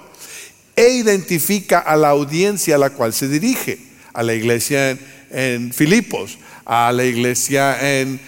E 0.75 0.89
identifica 0.89 1.81
a 1.81 1.97
la 1.97 2.09
audiencia 2.09 2.77
a 2.77 2.79
la 2.79 2.89
cual 2.89 3.13
se 3.13 3.29
dirige. 3.29 3.79
A 4.15 4.23
la 4.23 4.33
iglesia 4.33 4.99
en, 5.31 5.71
Filipos, 5.75 6.39
a 6.65 6.93
la 6.93 7.05
iglesia 7.05 8.01
en 8.01 8.19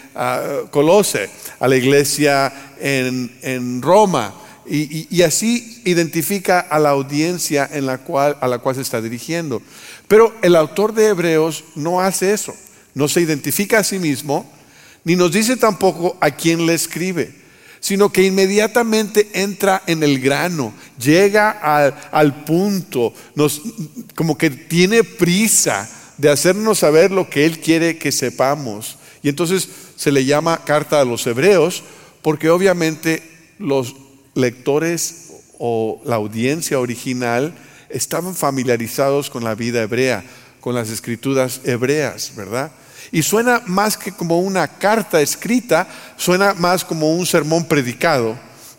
Colose, 0.71 1.31
a 1.59 1.67
la 1.67 1.77
iglesia 1.77 2.53
en, 2.81 3.81
Roma. 3.81 4.35
Y, 4.67 5.23
así 5.23 5.83
identifica 5.85 6.61
a 6.61 6.79
la 6.79 6.91
audiencia 6.91 7.69
en 7.71 7.87
la 7.87 7.99
cual, 7.99 8.37
a 8.41 8.49
la 8.49 8.59
cual 8.59 8.77
se 8.77 8.83
está 8.83 9.03
dirigiendo. 9.03 9.61
Pero 10.09 10.35
el 10.43 10.57
autor 10.57 10.95
de 10.95 11.09
Hebreos 11.09 11.65
no 11.75 12.01
hace 12.01 12.33
eso, 12.33 12.55
no 12.95 13.09
se 13.09 13.21
identifica 13.21 13.79
a 13.79 13.85
sí 13.85 13.99
mismo, 13.99 14.51
ni 15.05 15.17
nos 15.17 15.33
dice 15.33 15.57
tampoco 15.57 16.17
a 16.21 16.31
quién 16.31 16.67
le 16.67 16.75
escribe, 16.75 17.35
sino 17.81 18.11
que 18.11 18.23
inmediatamente 18.23 19.29
entra 19.35 19.83
en 19.87 20.03
el 20.03 20.19
grano, 20.19 20.73
llega 20.99 21.51
al, 22.11 22.45
punto, 22.45 23.13
nos, 23.35 23.61
como 24.15 24.39
que 24.39 24.49
tiene 24.49 25.05
prisa 25.05 25.91
de 26.17 26.31
hacernos 26.31 26.79
saber 26.79 27.11
lo 27.11 27.29
que 27.29 27.45
Él 27.45 27.61
quiere 27.61 27.99
que 27.99 28.13
sepamos. 28.13 28.97
Y 29.23 29.29
entonces 29.29 29.69
se 29.97 30.13
le 30.13 30.25
llama 30.25 30.65
carta 30.65 31.01
a 31.01 31.05
los 31.05 31.27
hebreos, 31.27 31.83
porque 32.23 32.49
obviamente 32.49 33.23
los 33.59 33.95
lectores 34.35 35.33
o 35.59 36.01
la 36.05 36.17
audiencia 36.17 36.79
original 36.79 37.55
estaban 37.89 38.35
familiarizados 38.35 39.31
con 39.31 39.45
la 39.45 39.55
vida 39.55 39.83
hebrea, 39.83 40.25
con 40.61 40.75
las 40.75 40.91
escrituras 40.91 41.61
hebreas, 41.65 42.33
¿verdad? 42.37 42.73
Y 43.13 43.23
suena 43.23 43.63
más 43.67 43.97
que 43.97 44.13
como 44.13 44.41
una 44.41 44.67
carta 44.67 45.21
escrita, 45.21 45.87
suena 46.17 46.55
más 46.55 46.85
como 46.85 47.15
un 47.15 47.27
sermón 47.27 47.67
predicado 47.67 48.37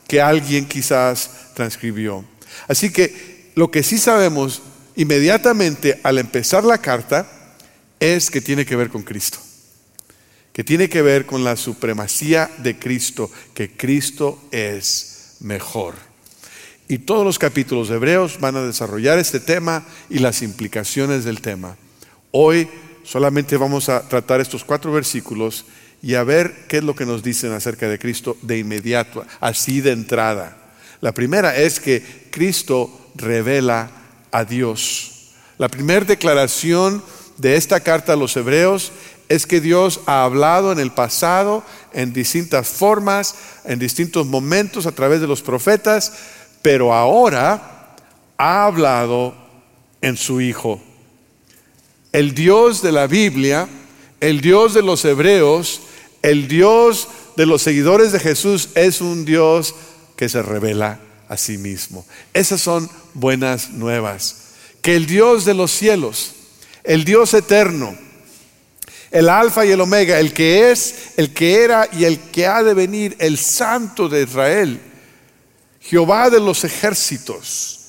que 0.07 0.21
alguien 0.21 0.67
quizás 0.67 1.29
transcribió. 1.53 2.25
Así 2.67 2.91
que 2.91 3.51
lo 3.55 3.71
que 3.71 3.83
sí 3.83 3.97
sabemos 3.97 4.62
inmediatamente 4.95 6.00
al 6.03 6.17
empezar 6.17 6.63
la 6.63 6.77
carta 6.77 7.27
es 8.00 8.29
que 8.29 8.41
tiene 8.41 8.65
que 8.65 8.75
ver 8.75 8.89
con 8.89 9.03
Cristo, 9.03 9.39
que 10.51 10.63
tiene 10.63 10.89
que 10.89 11.01
ver 11.01 11.25
con 11.25 11.43
la 11.43 11.55
supremacía 11.55 12.50
de 12.57 12.77
Cristo, 12.77 13.31
que 13.53 13.71
Cristo 13.71 14.41
es 14.51 15.14
mejor. 15.39 15.96
Y 16.88 17.00
todos 17.00 17.25
los 17.25 17.39
capítulos 17.39 17.89
de 17.89 17.96
Hebreos 17.96 18.39
van 18.39 18.56
a 18.56 18.65
desarrollar 18.65 19.18
este 19.18 19.39
tema 19.39 19.84
y 20.10 20.20
las 20.20 20.42
implicaciones 20.42 21.24
del 21.24 21.42
tema. 21.42 21.77
Hoy 22.32 22.68
solamente 23.04 23.58
vamos 23.58 23.89
a 23.89 24.08
tratar 24.08 24.42
estos 24.42 24.63
cuatro 24.63 24.92
versículos 24.92 25.65
y 26.01 26.13
a 26.13 26.24
ver 26.24 26.68
qué 26.68 26.77
es 26.77 26.84
lo 26.84 26.96
que 26.96 27.06
nos 27.06 27.24
dicen 27.24 27.51
acerca 27.54 27.88
de 27.89 27.98
Cristo 27.98 28.38
de 28.44 28.60
inmediato, 28.60 29.25
así 29.39 29.82
de 29.82 29.92
entrada. 29.92 30.58
La 31.01 31.13
primera 31.13 31.56
es 31.56 31.80
que 31.80 32.27
Cristo 32.30 33.10
revela 33.15 33.89
a 34.32 34.44
Dios. 34.46 35.32
La 35.58 35.70
primera 35.70 36.06
declaración 36.06 37.01
de 37.38 37.56
esta 37.56 37.80
carta 37.80 38.13
a 38.13 38.18
los 38.18 38.36
hebreos 38.38 38.92
es 39.29 39.46
que 39.46 39.62
Dios 39.62 40.01
ha 40.05 40.24
hablado 40.24 40.72
en 40.72 40.79
el 40.79 40.91
pasado 40.91 41.63
en 41.94 42.13
distintas 42.13 42.67
formas, 42.67 43.36
en 43.63 43.79
distintos 43.79 44.25
momentos 44.27 44.86
a 44.86 44.91
través 44.91 45.22
de 45.22 45.27
los 45.27 45.41
profetas, 45.41 46.13
pero 46.62 46.94
ahora 46.94 47.96
ha 48.38 48.65
hablado 48.65 49.36
en 50.01 50.17
su 50.17 50.41
Hijo. 50.41 50.82
El 52.12 52.34
Dios 52.34 52.82
de 52.82 52.91
la 52.91 53.08
Biblia, 53.08 53.67
el 54.20 54.41
Dios 54.41 54.74
de 54.74 54.82
los 54.82 55.03
hebreos, 55.05 55.82
el 56.22 56.48
Dios 56.48 57.08
de 57.36 57.46
los 57.46 57.62
seguidores 57.62 58.12
de 58.12 58.20
Jesús 58.20 58.70
es 58.75 59.01
un 59.01 59.25
Dios 59.25 59.75
que 60.15 60.29
se 60.29 60.41
revela 60.41 61.00
a 61.27 61.38
sí 61.38 61.58
mismo. 61.58 62.05
Esas 62.34 62.62
son 62.62 62.89
buenas 63.13 63.72
nuevas. 63.72 64.44
Que 64.82 64.96
el 64.96 65.08
Dios 65.08 65.46
de 65.46 65.55
los 65.55 65.72
cielos, 65.72 66.34
el 66.84 67.03
Dios 67.03 67.34
eterno, 67.34 67.98
el 69.15 69.29
alfa 69.29 69.65
y 69.65 69.72
el 69.72 69.79
omega, 69.79 70.19
el 70.19 70.34
que 70.34 70.72
es, 70.72 71.13
el 71.15 71.34
que 71.34 71.63
era 71.63 71.88
y 71.93 72.03
el 72.03 72.19
que 72.19 72.48
ha 72.48 72.62
de 72.63 72.74
venir, 72.74 73.15
el 73.19 73.38
santo 73.38 74.10
de 74.10 74.24
Israel, 74.24 74.81
Jehová 75.79 76.29
de 76.29 76.41
los 76.41 76.65
ejércitos, 76.65 77.79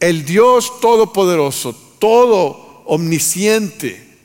el 0.00 0.24
Dios 0.24 0.80
todopoderoso, 0.80 1.74
todo 1.98 2.82
omnisciente, 2.86 4.16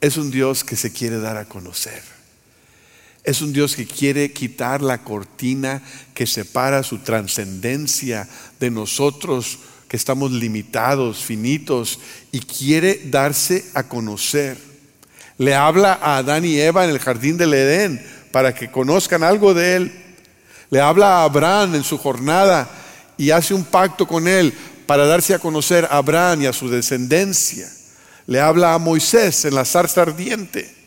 es 0.00 0.16
un 0.16 0.32
Dios 0.32 0.64
que 0.64 0.74
se 0.74 0.92
quiere 0.92 1.20
dar 1.20 1.36
a 1.36 1.44
conocer. 1.44 2.02
Es 3.22 3.40
un 3.40 3.52
Dios 3.52 3.76
que 3.76 3.86
quiere 3.86 4.32
quitar 4.32 4.82
la 4.82 5.04
cortina 5.04 5.80
que 6.12 6.26
separa 6.26 6.82
su 6.82 6.98
trascendencia 6.98 8.28
de 8.58 8.72
nosotros 8.72 9.60
estamos 9.94 10.32
limitados, 10.32 11.24
finitos, 11.24 11.98
y 12.32 12.40
quiere 12.40 13.00
darse 13.06 13.64
a 13.74 13.84
conocer. 13.84 14.56
Le 15.38 15.54
habla 15.54 15.98
a 16.00 16.18
Adán 16.18 16.44
y 16.44 16.58
Eva 16.58 16.84
en 16.84 16.90
el 16.90 16.98
jardín 16.98 17.36
del 17.36 17.54
Edén 17.54 18.04
para 18.32 18.54
que 18.54 18.70
conozcan 18.70 19.22
algo 19.22 19.54
de 19.54 19.76
Él. 19.76 19.92
Le 20.70 20.80
habla 20.80 21.18
a 21.18 21.24
Abraham 21.24 21.76
en 21.76 21.84
su 21.84 21.98
jornada 21.98 22.68
y 23.16 23.30
hace 23.30 23.54
un 23.54 23.64
pacto 23.64 24.06
con 24.06 24.26
él 24.28 24.52
para 24.86 25.06
darse 25.06 25.34
a 25.34 25.38
conocer 25.38 25.84
a 25.84 25.98
Abraham 25.98 26.42
y 26.42 26.46
a 26.46 26.52
su 26.52 26.68
descendencia. 26.68 27.68
Le 28.26 28.40
habla 28.40 28.74
a 28.74 28.78
Moisés 28.78 29.44
en 29.44 29.54
la 29.54 29.64
zarza 29.64 30.02
ardiente. 30.02 30.83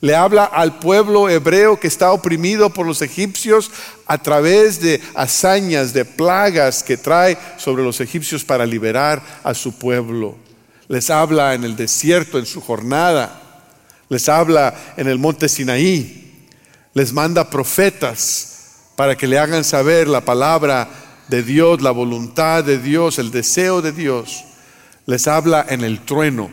Le 0.00 0.14
habla 0.14 0.44
al 0.44 0.78
pueblo 0.78 1.28
hebreo 1.28 1.78
que 1.78 1.86
está 1.86 2.12
oprimido 2.12 2.70
por 2.70 2.86
los 2.86 3.02
egipcios 3.02 3.70
a 4.06 4.16
través 4.18 4.80
de 4.80 5.00
hazañas, 5.14 5.92
de 5.92 6.06
plagas 6.06 6.82
que 6.82 6.96
trae 6.96 7.36
sobre 7.58 7.82
los 7.82 8.00
egipcios 8.00 8.42
para 8.42 8.64
liberar 8.64 9.22
a 9.44 9.52
su 9.52 9.78
pueblo. 9.78 10.36
Les 10.88 11.10
habla 11.10 11.54
en 11.54 11.64
el 11.64 11.76
desierto, 11.76 12.38
en 12.38 12.46
su 12.46 12.62
jornada. 12.62 13.42
Les 14.08 14.28
habla 14.28 14.74
en 14.96 15.06
el 15.06 15.18
monte 15.18 15.48
Sinaí. 15.48 16.48
Les 16.94 17.12
manda 17.12 17.50
profetas 17.50 18.50
para 18.96 19.16
que 19.16 19.26
le 19.26 19.38
hagan 19.38 19.64
saber 19.64 20.08
la 20.08 20.24
palabra 20.24 20.88
de 21.28 21.42
Dios, 21.42 21.80
la 21.82 21.90
voluntad 21.90 22.64
de 22.64 22.78
Dios, 22.78 23.18
el 23.18 23.30
deseo 23.30 23.82
de 23.82 23.92
Dios. 23.92 24.44
Les 25.06 25.28
habla 25.28 25.64
en 25.68 25.82
el 25.84 26.00
trueno, 26.04 26.50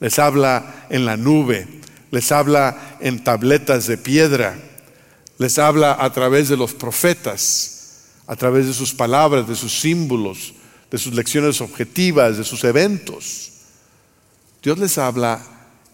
les 0.00 0.18
habla 0.18 0.86
en 0.88 1.04
la 1.04 1.16
nube, 1.16 1.66
les 2.14 2.30
habla 2.30 2.96
en 3.00 3.24
tabletas 3.24 3.88
de 3.88 3.98
piedra, 3.98 4.56
les 5.38 5.58
habla 5.58 5.96
a 5.98 6.12
través 6.12 6.48
de 6.48 6.56
los 6.56 6.72
profetas, 6.72 8.04
a 8.28 8.36
través 8.36 8.68
de 8.68 8.72
sus 8.72 8.94
palabras, 8.94 9.48
de 9.48 9.56
sus 9.56 9.80
símbolos, 9.80 10.54
de 10.92 10.98
sus 10.98 11.12
lecciones 11.12 11.60
objetivas, 11.60 12.38
de 12.38 12.44
sus 12.44 12.62
eventos. 12.62 13.50
Dios 14.62 14.78
les 14.78 14.96
habla 14.96 15.44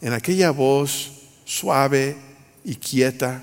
en 0.02 0.12
aquella 0.12 0.50
voz 0.50 1.10
suave 1.46 2.18
y 2.66 2.74
quieta 2.74 3.42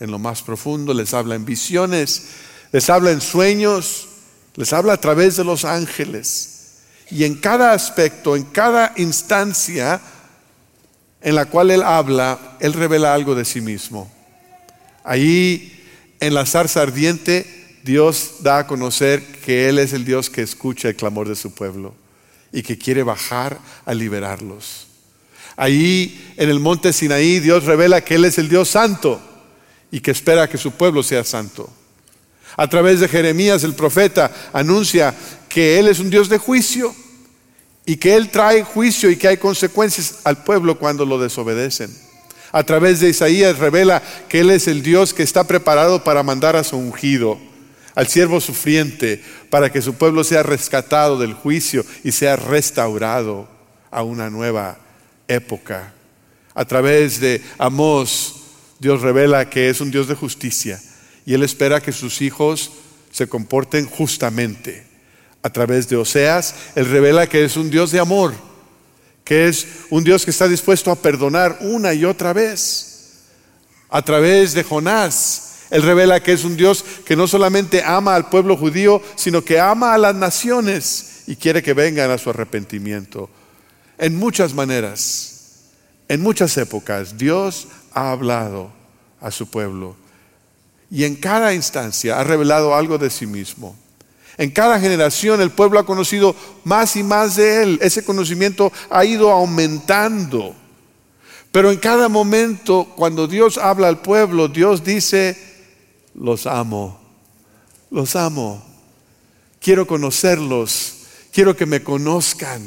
en 0.00 0.10
lo 0.10 0.18
más 0.18 0.40
profundo, 0.40 0.94
les 0.94 1.12
habla 1.12 1.34
en 1.34 1.44
visiones, 1.44 2.28
les 2.72 2.88
habla 2.88 3.10
en 3.10 3.20
sueños, 3.20 4.08
les 4.56 4.72
habla 4.72 4.94
a 4.94 5.00
través 5.02 5.36
de 5.36 5.44
los 5.44 5.66
ángeles. 5.66 6.78
Y 7.10 7.24
en 7.24 7.34
cada 7.34 7.72
aspecto, 7.72 8.36
en 8.36 8.44
cada 8.44 8.94
instancia 8.96 10.00
en 11.22 11.34
la 11.34 11.46
cual 11.46 11.70
Él 11.70 11.82
habla, 11.82 12.56
Él 12.60 12.72
revela 12.72 13.14
algo 13.14 13.34
de 13.34 13.44
sí 13.44 13.60
mismo. 13.60 14.10
Ahí 15.04 15.84
en 16.20 16.34
la 16.34 16.46
zarza 16.46 16.82
ardiente, 16.82 17.78
Dios 17.82 18.36
da 18.40 18.58
a 18.58 18.66
conocer 18.66 19.22
que 19.44 19.68
Él 19.68 19.78
es 19.78 19.92
el 19.92 20.04
Dios 20.04 20.30
que 20.30 20.42
escucha 20.42 20.88
el 20.88 20.96
clamor 20.96 21.28
de 21.28 21.36
su 21.36 21.54
pueblo 21.54 21.94
y 22.52 22.62
que 22.62 22.78
quiere 22.78 23.02
bajar 23.02 23.58
a 23.84 23.94
liberarlos. 23.94 24.86
Ahí 25.56 26.32
en 26.36 26.48
el 26.48 26.60
monte 26.60 26.92
Sinaí, 26.92 27.40
Dios 27.40 27.64
revela 27.64 28.02
que 28.02 28.14
Él 28.14 28.24
es 28.24 28.38
el 28.38 28.48
Dios 28.48 28.68
santo 28.68 29.20
y 29.90 30.00
que 30.00 30.10
espera 30.10 30.48
que 30.48 30.58
su 30.58 30.72
pueblo 30.72 31.02
sea 31.02 31.24
santo. 31.24 31.70
A 32.56 32.68
través 32.68 33.00
de 33.00 33.08
Jeremías 33.08 33.62
el 33.64 33.74
profeta 33.74 34.30
anuncia 34.52 35.14
que 35.48 35.78
Él 35.78 35.88
es 35.88 35.98
un 35.98 36.10
Dios 36.10 36.28
de 36.28 36.38
juicio 36.38 36.94
y 37.86 37.96
que 37.96 38.14
Él 38.14 38.30
trae 38.30 38.62
juicio 38.62 39.10
y 39.10 39.16
que 39.16 39.28
hay 39.28 39.36
consecuencias 39.36 40.20
al 40.24 40.44
pueblo 40.44 40.78
cuando 40.78 41.04
lo 41.04 41.18
desobedecen. 41.18 41.90
A 42.52 42.64
través 42.64 43.00
de 43.00 43.10
Isaías 43.10 43.58
revela 43.58 44.02
que 44.28 44.40
Él 44.40 44.50
es 44.50 44.66
el 44.68 44.82
Dios 44.82 45.14
que 45.14 45.22
está 45.22 45.44
preparado 45.44 46.02
para 46.02 46.22
mandar 46.22 46.56
a 46.56 46.64
su 46.64 46.76
ungido, 46.76 47.38
al 47.94 48.08
siervo 48.08 48.40
sufriente, 48.40 49.22
para 49.50 49.70
que 49.70 49.82
su 49.82 49.94
pueblo 49.94 50.24
sea 50.24 50.42
rescatado 50.42 51.18
del 51.18 51.34
juicio 51.34 51.84
y 52.02 52.12
sea 52.12 52.36
restaurado 52.36 53.48
a 53.90 54.02
una 54.02 54.30
nueva 54.30 54.78
época. 55.28 55.92
A 56.54 56.64
través 56.64 57.20
de 57.20 57.42
Amós 57.58 58.36
Dios 58.80 59.02
revela 59.02 59.50
que 59.50 59.68
es 59.68 59.80
un 59.80 59.90
Dios 59.90 60.08
de 60.08 60.14
justicia 60.14 60.80
y 61.26 61.34
Él 61.34 61.42
espera 61.42 61.80
que 61.80 61.92
sus 61.92 62.22
hijos 62.22 62.72
se 63.12 63.28
comporten 63.28 63.86
justamente. 63.86 64.89
A 65.42 65.50
través 65.50 65.88
de 65.88 65.96
Oseas, 65.96 66.54
Él 66.74 66.86
revela 66.90 67.26
que 67.26 67.44
es 67.44 67.56
un 67.56 67.70
Dios 67.70 67.90
de 67.92 68.00
amor, 68.00 68.34
que 69.24 69.48
es 69.48 69.66
un 69.90 70.04
Dios 70.04 70.24
que 70.24 70.30
está 70.30 70.48
dispuesto 70.48 70.90
a 70.90 70.96
perdonar 70.96 71.58
una 71.60 71.94
y 71.94 72.04
otra 72.04 72.32
vez. 72.32 73.20
A 73.88 74.02
través 74.02 74.52
de 74.52 74.62
Jonás, 74.62 75.54
Él 75.70 75.82
revela 75.82 76.22
que 76.22 76.32
es 76.32 76.44
un 76.44 76.56
Dios 76.56 76.84
que 77.04 77.16
no 77.16 77.26
solamente 77.26 77.82
ama 77.82 78.14
al 78.14 78.28
pueblo 78.28 78.56
judío, 78.56 79.02
sino 79.16 79.44
que 79.44 79.58
ama 79.58 79.94
a 79.94 79.98
las 79.98 80.14
naciones 80.14 81.22
y 81.26 81.36
quiere 81.36 81.62
que 81.62 81.74
vengan 81.74 82.10
a 82.10 82.18
su 82.18 82.30
arrepentimiento. 82.30 83.30
En 83.98 84.16
muchas 84.16 84.52
maneras, 84.52 85.30
en 86.08 86.22
muchas 86.22 86.56
épocas, 86.56 87.16
Dios 87.16 87.68
ha 87.92 88.10
hablado 88.10 88.72
a 89.20 89.30
su 89.30 89.48
pueblo. 89.48 89.96
Y 90.90 91.04
en 91.04 91.14
cada 91.14 91.54
instancia 91.54 92.18
ha 92.18 92.24
revelado 92.24 92.74
algo 92.74 92.98
de 92.98 93.10
sí 93.10 93.26
mismo. 93.26 93.76
En 94.40 94.50
cada 94.52 94.80
generación 94.80 95.42
el 95.42 95.50
pueblo 95.50 95.78
ha 95.78 95.84
conocido 95.84 96.34
más 96.64 96.96
y 96.96 97.02
más 97.02 97.36
de 97.36 97.62
Él. 97.62 97.78
Ese 97.82 98.02
conocimiento 98.02 98.72
ha 98.88 99.04
ido 99.04 99.30
aumentando. 99.30 100.54
Pero 101.52 101.70
en 101.70 101.76
cada 101.76 102.08
momento, 102.08 102.90
cuando 102.96 103.26
Dios 103.26 103.58
habla 103.58 103.88
al 103.88 104.00
pueblo, 104.00 104.48
Dios 104.48 104.82
dice, 104.82 105.36
los 106.14 106.46
amo, 106.46 106.98
los 107.90 108.16
amo, 108.16 108.64
quiero 109.60 109.86
conocerlos, 109.86 110.94
quiero 111.34 111.54
que 111.54 111.66
me 111.66 111.82
conozcan. 111.82 112.62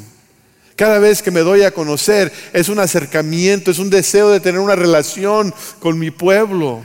Cada 0.76 1.00
vez 1.00 1.22
que 1.22 1.32
me 1.32 1.40
doy 1.40 1.64
a 1.64 1.74
conocer 1.74 2.32
es 2.52 2.68
un 2.68 2.78
acercamiento, 2.78 3.72
es 3.72 3.80
un 3.80 3.90
deseo 3.90 4.30
de 4.30 4.38
tener 4.38 4.60
una 4.60 4.76
relación 4.76 5.52
con 5.80 5.98
mi 5.98 6.12
pueblo. 6.12 6.84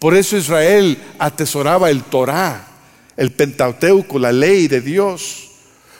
Por 0.00 0.16
eso 0.16 0.36
Israel 0.36 1.00
atesoraba 1.20 1.90
el 1.90 2.02
Torah, 2.02 2.73
el 3.16 3.32
Pentateuco, 3.32 4.18
la 4.18 4.32
ley 4.32 4.68
de 4.68 4.80
Dios. 4.80 5.50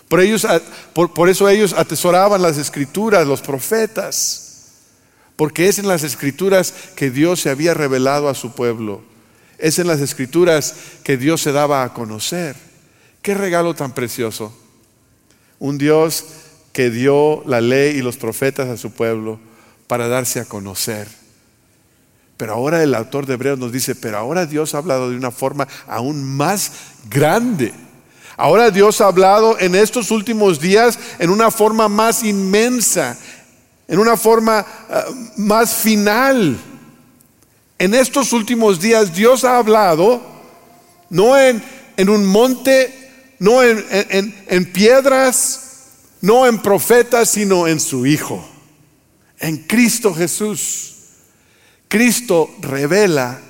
Por, 0.08 0.20
ellos, 0.20 0.46
por, 0.92 1.28
eso 1.28 1.48
ellos 1.48 1.72
atesoraban 1.72 2.42
las 2.42 2.58
escrituras, 2.58 3.26
los 3.26 3.40
profetas. 3.40 4.40
Porque 5.36 5.68
es 5.68 5.78
en 5.78 5.88
las 5.88 6.04
escrituras 6.04 6.72
que 6.94 7.10
Dios 7.10 7.40
se 7.40 7.50
había 7.50 7.74
revelado 7.74 8.28
a 8.28 8.34
su 8.34 8.54
pueblo. 8.54 9.02
Es 9.58 9.78
en 9.78 9.86
las 9.86 10.00
escrituras 10.00 10.74
que 11.02 11.16
Dios 11.16 11.40
se 11.40 11.52
daba 11.52 11.82
a 11.82 11.92
conocer. 11.92 12.56
Qué 13.22 13.34
regalo 13.34 13.74
tan 13.74 13.92
precioso. 13.92 14.56
Un 15.58 15.78
Dios 15.78 16.24
que 16.72 16.90
dio 16.90 17.42
la 17.46 17.60
ley 17.60 17.96
y 17.96 18.02
los 18.02 18.16
profetas 18.16 18.68
a 18.68 18.76
su 18.76 18.92
pueblo 18.92 19.40
para 19.86 20.08
darse 20.08 20.40
a 20.40 20.44
conocer. 20.44 21.08
Pero 22.44 22.56
ahora 22.56 22.82
el 22.82 22.94
autor 22.94 23.24
de 23.24 23.32
Hebreos 23.32 23.58
nos 23.58 23.72
dice, 23.72 23.94
pero 23.94 24.18
ahora 24.18 24.44
Dios 24.44 24.74
ha 24.74 24.76
hablado 24.76 25.08
de 25.08 25.16
una 25.16 25.30
forma 25.30 25.66
aún 25.86 26.22
más 26.22 26.72
grande. 27.08 27.72
Ahora 28.36 28.70
Dios 28.70 29.00
ha 29.00 29.06
hablado 29.06 29.58
en 29.58 29.74
estos 29.74 30.10
últimos 30.10 30.60
días 30.60 30.98
en 31.18 31.30
una 31.30 31.50
forma 31.50 31.88
más 31.88 32.22
inmensa, 32.22 33.16
en 33.88 33.98
una 33.98 34.18
forma 34.18 34.58
ah, 34.58 35.04
más 35.38 35.72
final. 35.72 36.58
En 37.78 37.94
estos 37.94 38.34
últimos 38.34 38.78
días 38.78 39.14
Dios 39.14 39.42
ha 39.44 39.56
hablado 39.56 40.20
no 41.08 41.38
en, 41.38 41.64
en 41.96 42.10
un 42.10 42.26
monte, 42.26 43.36
no 43.38 43.62
en, 43.62 44.34
en 44.48 44.70
piedras, 44.70 45.86
no 46.20 46.46
en 46.46 46.60
profetas, 46.60 47.30
sino 47.30 47.66
en 47.66 47.80
su 47.80 48.04
Hijo, 48.04 48.46
en 49.38 49.56
Cristo 49.56 50.12
Jesús. 50.12 50.93
Cristo 51.94 52.52
revela 52.60 53.40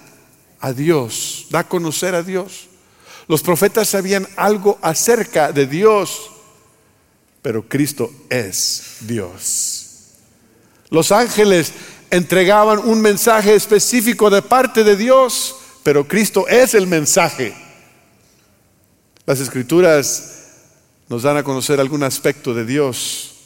a 0.60 0.74
Dios, 0.74 1.46
da 1.48 1.60
a 1.60 1.64
conocer 1.66 2.14
a 2.14 2.22
Dios. 2.22 2.66
Los 3.26 3.40
profetas 3.40 3.88
sabían 3.88 4.28
algo 4.36 4.78
acerca 4.82 5.50
de 5.50 5.66
Dios, 5.66 6.30
pero 7.40 7.66
Cristo 7.66 8.12
es 8.28 8.98
Dios. 9.00 9.86
Los 10.90 11.10
ángeles 11.10 11.72
entregaban 12.10 12.80
un 12.80 13.00
mensaje 13.00 13.54
específico 13.54 14.28
de 14.28 14.42
parte 14.42 14.84
de 14.84 14.94
Dios, 14.94 15.56
pero 15.82 16.06
Cristo 16.06 16.46
es 16.46 16.74
el 16.74 16.86
mensaje. 16.86 17.54
Las 19.24 19.40
escrituras 19.40 20.50
nos 21.08 21.22
dan 21.22 21.38
a 21.38 21.44
conocer 21.44 21.80
algún 21.80 22.02
aspecto 22.02 22.52
de 22.52 22.66
Dios, 22.66 23.36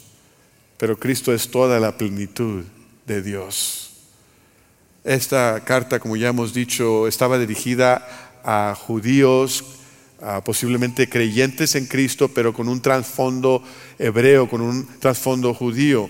pero 0.77 0.99
Cristo 0.99 1.33
es 1.33 1.49
toda 1.49 1.79
la 1.79 1.95
plenitud 1.95 2.65
de 3.05 3.21
Dios. 3.21 3.88
Esta 5.03 5.61
carta, 5.63 5.97
como 5.99 6.17
ya 6.17 6.27
hemos 6.27 6.53
dicho, 6.53 7.07
estaba 7.07 7.39
dirigida 7.39 8.05
a 8.43 8.75
judíos, 8.75 9.63
posiblemente 10.43 11.07
creyentes 11.07 11.75
en 11.75 11.85
Cristo, 11.85 12.27
pero 12.27 12.53
con 12.53 12.67
un 12.67 12.81
trasfondo 12.81 13.63
hebreo, 13.97 14.49
con 14.49 14.59
un 14.59 14.85
trasfondo 14.99 15.53
judío. 15.53 16.09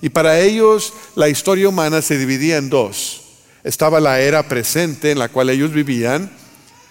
Y 0.00 0.10
para 0.10 0.38
ellos 0.38 0.92
la 1.16 1.28
historia 1.28 1.68
humana 1.68 2.00
se 2.00 2.16
dividía 2.16 2.58
en 2.58 2.70
dos. 2.70 3.22
Estaba 3.64 3.98
la 3.98 4.20
era 4.20 4.44
presente 4.44 5.10
en 5.10 5.18
la 5.18 5.28
cual 5.30 5.50
ellos 5.50 5.72
vivían, 5.72 6.30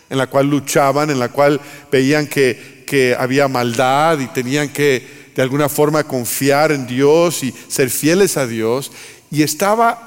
en 0.09 0.17
la 0.17 0.27
cual 0.27 0.49
luchaban, 0.49 1.09
en 1.09 1.19
la 1.19 1.29
cual 1.29 1.61
veían 1.89 2.27
que, 2.27 2.83
que 2.85 3.15
había 3.17 3.47
maldad 3.47 4.19
y 4.19 4.27
tenían 4.27 4.67
que 4.67 5.31
de 5.33 5.41
alguna 5.41 5.69
forma 5.69 6.03
confiar 6.03 6.73
en 6.73 6.85
Dios 6.85 7.41
y 7.43 7.53
ser 7.69 7.89
fieles 7.89 8.35
a 8.35 8.45
Dios. 8.45 8.91
Y 9.31 9.43
estaba 9.43 10.06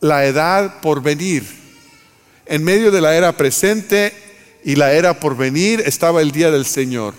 la 0.00 0.24
edad 0.26 0.80
por 0.80 1.02
venir. 1.02 1.44
En 2.46 2.64
medio 2.64 2.90
de 2.90 3.00
la 3.00 3.14
era 3.14 3.36
presente 3.36 4.12
y 4.64 4.76
la 4.76 4.92
era 4.92 5.20
por 5.20 5.36
venir 5.36 5.82
estaba 5.86 6.22
el 6.22 6.32
día 6.32 6.50
del 6.50 6.66
Señor. 6.66 7.14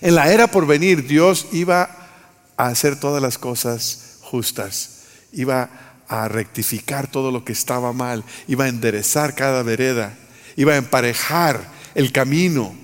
En 0.00 0.14
la 0.14 0.32
era 0.32 0.48
por 0.48 0.66
venir 0.66 1.06
Dios 1.06 1.46
iba 1.52 2.08
a 2.56 2.66
hacer 2.66 2.98
todas 2.98 3.22
las 3.22 3.38
cosas 3.38 4.18
justas, 4.22 5.02
iba 5.32 5.70
a 6.08 6.28
rectificar 6.28 7.10
todo 7.10 7.30
lo 7.30 7.44
que 7.44 7.52
estaba 7.52 7.92
mal, 7.92 8.24
iba 8.46 8.64
a 8.64 8.68
enderezar 8.68 9.34
cada 9.34 9.62
vereda, 9.62 10.16
iba 10.56 10.74
a 10.74 10.78
emparejar 10.78 11.60
el 11.94 12.12
camino. 12.12 12.74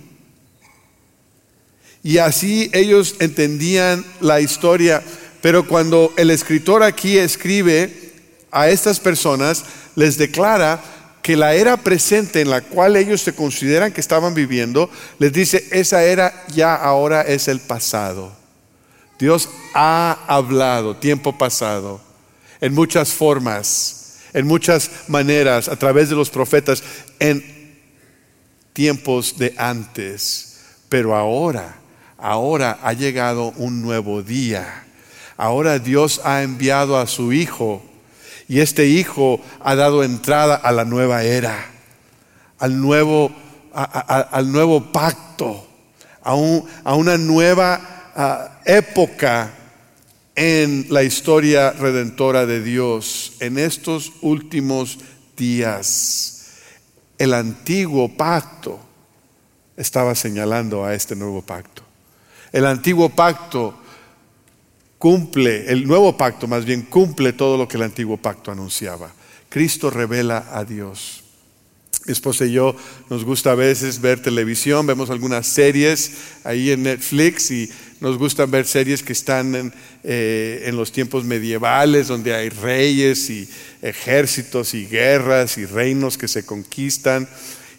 Y 2.02 2.18
así 2.18 2.70
ellos 2.74 3.16
entendían 3.18 4.04
la 4.20 4.40
historia, 4.40 5.02
pero 5.40 5.66
cuando 5.66 6.12
el 6.16 6.30
escritor 6.30 6.82
aquí 6.82 7.16
escribe, 7.16 8.03
a 8.54 8.70
estas 8.70 9.00
personas 9.00 9.64
les 9.96 10.16
declara 10.16 10.80
que 11.22 11.36
la 11.36 11.54
era 11.54 11.76
presente 11.76 12.40
en 12.40 12.50
la 12.50 12.60
cual 12.60 12.96
ellos 12.96 13.20
se 13.20 13.34
consideran 13.34 13.92
que 13.92 14.00
estaban 14.00 14.32
viviendo, 14.32 14.88
les 15.18 15.32
dice, 15.32 15.66
esa 15.72 16.04
era 16.04 16.44
ya 16.54 16.74
ahora 16.76 17.22
es 17.22 17.48
el 17.48 17.58
pasado. 17.60 18.32
Dios 19.18 19.48
ha 19.74 20.18
hablado, 20.28 20.96
tiempo 20.96 21.36
pasado, 21.36 22.00
en 22.60 22.74
muchas 22.74 23.12
formas, 23.12 24.18
en 24.32 24.46
muchas 24.46 24.90
maneras, 25.08 25.68
a 25.68 25.76
través 25.76 26.08
de 26.08 26.14
los 26.14 26.30
profetas, 26.30 26.84
en 27.18 27.42
tiempos 28.72 29.36
de 29.36 29.52
antes. 29.56 30.60
Pero 30.88 31.16
ahora, 31.16 31.76
ahora 32.18 32.78
ha 32.82 32.92
llegado 32.92 33.52
un 33.56 33.82
nuevo 33.82 34.22
día. 34.22 34.84
Ahora 35.36 35.80
Dios 35.80 36.20
ha 36.22 36.42
enviado 36.42 36.98
a 36.98 37.08
su 37.08 37.32
Hijo 37.32 37.82
y 38.48 38.60
este 38.60 38.86
hijo 38.86 39.40
ha 39.60 39.74
dado 39.74 40.04
entrada 40.04 40.54
a 40.54 40.72
la 40.72 40.84
nueva 40.84 41.22
era, 41.22 41.66
al 42.58 42.80
nuevo, 42.80 43.32
al 43.72 44.52
nuevo 44.52 44.92
pacto, 44.92 45.66
a, 46.22 46.34
una 46.34 47.18
nueva 47.18 48.60
época 48.64 49.50
en 50.34 50.86
la 50.90 51.02
historia 51.02 51.70
redentora 51.72 52.46
de 52.46 52.62
Dios. 52.62 53.34
En 53.40 53.58
estos 53.58 54.12
últimos 54.20 54.98
días, 55.36 56.46
el 57.18 57.34
antiguo 57.34 58.14
pacto 58.16 58.80
estaba 59.76 60.14
señalando 60.14 60.84
a 60.84 60.94
este 60.94 61.16
nuevo 61.16 61.42
pacto. 61.42 61.82
El 62.52 62.66
antiguo 62.66 63.08
pacto 63.08 63.74
cumple, 65.04 65.70
el 65.70 65.86
nuevo 65.86 66.16
pacto 66.16 66.46
más 66.46 66.64
bien 66.64 66.80
cumple 66.80 67.34
todo 67.34 67.58
lo 67.58 67.68
que 67.68 67.76
el 67.76 67.82
antiguo 67.82 68.16
pacto 68.16 68.50
anunciaba. 68.50 69.12
Cristo 69.50 69.90
revela 69.90 70.46
a 70.50 70.64
Dios. 70.64 71.22
Mi 72.06 72.12
esposa 72.14 72.46
y 72.46 72.52
yo 72.52 72.74
nos 73.10 73.22
gusta 73.22 73.52
a 73.52 73.54
veces 73.54 74.00
ver 74.00 74.22
televisión, 74.22 74.86
vemos 74.86 75.10
algunas 75.10 75.46
series 75.46 76.12
ahí 76.42 76.70
en 76.70 76.84
Netflix 76.84 77.50
y 77.50 77.70
nos 78.00 78.16
gustan 78.16 78.50
ver 78.50 78.64
series 78.66 79.02
que 79.02 79.12
están 79.12 79.54
en, 79.54 79.74
eh, 80.04 80.62
en, 80.64 80.74
los 80.74 80.90
tiempos 80.90 81.22
medievales, 81.22 82.08
donde 82.08 82.34
hay 82.34 82.48
reyes 82.48 83.28
y 83.28 83.46
ejércitos 83.82 84.72
y 84.72 84.86
guerras 84.86 85.58
y 85.58 85.66
reinos 85.66 86.16
que 86.16 86.28
se 86.28 86.46
conquistan. 86.46 87.28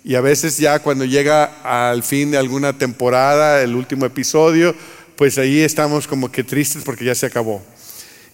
Y 0.03 0.13
a 0.13 0.21
veces 0.21 0.59
ya 0.59 0.77
cuando 0.77 1.05
llega 1.05 1.89
al 1.89 2.03
fin 2.03 2.29
de 2.29 2.37
alguna 2.37 2.77
temporada, 2.77 3.63
el 3.63 3.73
último 3.73 4.05
episodio, 4.05 4.75
pues 5.15 5.37
ahí 5.37 5.61
estamos 5.61 6.07
como 6.07 6.31
que 6.31 6.43
tristes 6.43 6.83
porque 6.83 7.05
ya 7.05 7.15
se 7.15 7.25
acabó. 7.25 7.61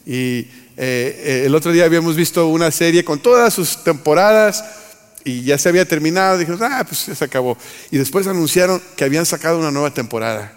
Y 0.06 0.48
eh, 0.78 1.44
el 1.46 1.54
otro 1.54 1.72
día 1.72 1.86
habíamos 1.86 2.16
visto 2.16 2.48
una 2.48 2.72
serie 2.72 3.04
con 3.04 3.20
todas 3.20 3.54
sus 3.54 3.84
temporadas 3.84 4.64
y 5.24 5.44
ya 5.44 5.58
se 5.58 5.70
había 5.70 5.86
terminado. 5.86 6.38
Dijimos, 6.38 6.62
ah, 6.62 6.84
pues 6.88 7.06
ya 7.06 7.16
se 7.16 7.26
acabó. 7.26 7.58
Y 7.92 7.98
después 7.98 8.28
anunciaron 8.28 8.82
que 8.96 9.04
habían 9.04 9.26
sacado 9.26 9.60
una 9.60 9.72
nueva 9.72 9.94
temporada. 9.94 10.54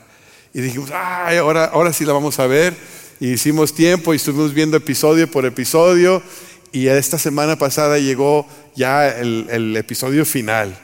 Y 0.53 0.61
dijimos, 0.61 0.91
ah, 0.93 1.31
ahora, 1.39 1.67
ahora 1.67 1.93
sí 1.93 2.05
la 2.05 2.13
vamos 2.13 2.39
a 2.39 2.47
ver. 2.47 2.75
Y 3.21 3.33
hicimos 3.33 3.75
tiempo 3.75 4.13
y 4.13 4.17
estuvimos 4.17 4.55
viendo 4.55 4.77
episodio 4.77 5.31
por 5.31 5.45
episodio. 5.45 6.23
Y 6.73 6.89
esta 6.89 7.19
semana 7.19 7.57
pasada 7.57 7.99
llegó 7.99 8.49
ya 8.75 9.09
el 9.09 9.77
episodio 9.77 10.25
final 10.25 10.77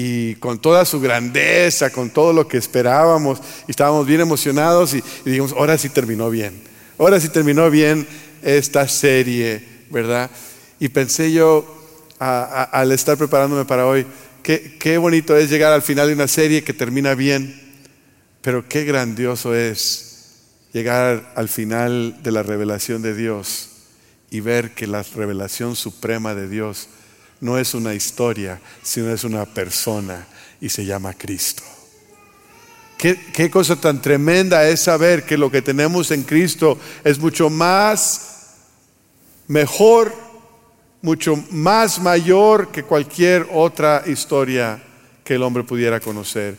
y 0.00 0.36
con 0.36 0.60
toda 0.60 0.84
su 0.84 1.00
grandeza, 1.00 1.90
con 1.90 2.10
todo 2.10 2.32
lo 2.32 2.46
que 2.46 2.56
esperábamos, 2.56 3.40
y 3.66 3.72
estábamos 3.72 4.06
bien 4.06 4.20
emocionados 4.20 4.94
y, 4.94 5.02
dijimos, 5.24 5.50
ahora 5.50 5.76
sí 5.76 5.88
terminó 5.88 6.30
bien, 6.30 6.62
ahora 6.98 7.18
sí 7.18 7.28
terminó 7.30 7.68
bien 7.68 8.06
esta 8.40 8.86
serie, 8.86 9.60
¿verdad? 9.90 10.30
Y 10.78 10.88
pensé 10.90 11.32
yo, 11.32 11.66
al 12.20 12.92
estar 12.92 13.18
preparándome 13.18 13.64
para 13.64 13.88
hoy, 13.88 14.06
qué, 14.44 14.76
qué 14.78 14.98
bonito 14.98 15.36
es 15.36 15.50
llegar 15.50 15.72
al 15.72 15.82
final 15.82 16.06
de 16.06 16.14
una 16.14 16.28
serie 16.28 16.62
que 16.62 16.72
termina 16.72 17.16
bien, 17.16 17.60
pero 18.40 18.68
qué 18.68 18.84
grandioso 18.84 19.52
es 19.52 20.36
llegar 20.72 21.32
al 21.34 21.48
final 21.48 22.22
de 22.22 22.30
la 22.30 22.44
revelación 22.44 23.02
de 23.02 23.16
Dios 23.16 23.70
y 24.30 24.38
ver 24.38 24.76
que 24.76 24.86
la 24.86 25.02
revelación 25.02 25.74
suprema 25.74 26.36
de 26.36 26.48
Dios 26.48 26.86
no 27.40 27.58
es 27.58 27.74
una 27.74 27.94
historia, 27.94 28.60
sino 28.82 29.12
es 29.12 29.24
una 29.24 29.44
persona 29.46 30.26
y 30.60 30.68
se 30.68 30.84
llama 30.84 31.14
Cristo. 31.14 31.62
¿Qué, 32.98 33.48
cosa 33.48 33.76
tan 33.76 34.02
tremenda 34.02 34.68
es 34.68 34.80
saber 34.80 35.24
que 35.24 35.38
lo 35.38 35.52
que 35.52 35.62
tenemos 35.62 36.10
en 36.10 36.24
Cristo 36.24 36.76
es 37.04 37.20
mucho 37.20 37.48
más 37.48 38.56
mejor, 39.46 40.12
mucho 41.00 41.36
más 41.52 42.00
mayor 42.00 42.72
que 42.72 42.82
cualquier 42.82 43.46
otra 43.52 44.02
historia 44.04 44.82
que 45.22 45.36
el 45.36 45.44
hombre 45.44 45.62
pudiera 45.62 46.00
conocer. 46.00 46.56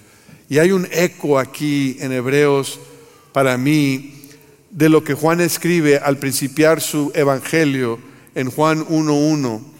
Y 0.47 0.59
hay 0.59 0.71
un 0.71 0.87
eco 0.91 1.37
aquí 1.37 1.97
en 1.99 2.13
Hebreos 2.13 2.79
para 3.33 3.57
mí 3.57 4.29
de 4.71 4.87
lo 4.87 5.03
que 5.03 5.15
Juan 5.15 5.41
escribe 5.41 5.97
al 5.97 6.19
principiar 6.19 6.79
su 6.79 7.11
evangelio 7.15 7.99
en 8.33 8.49
Juan 8.49 8.85
1.1 8.85 9.78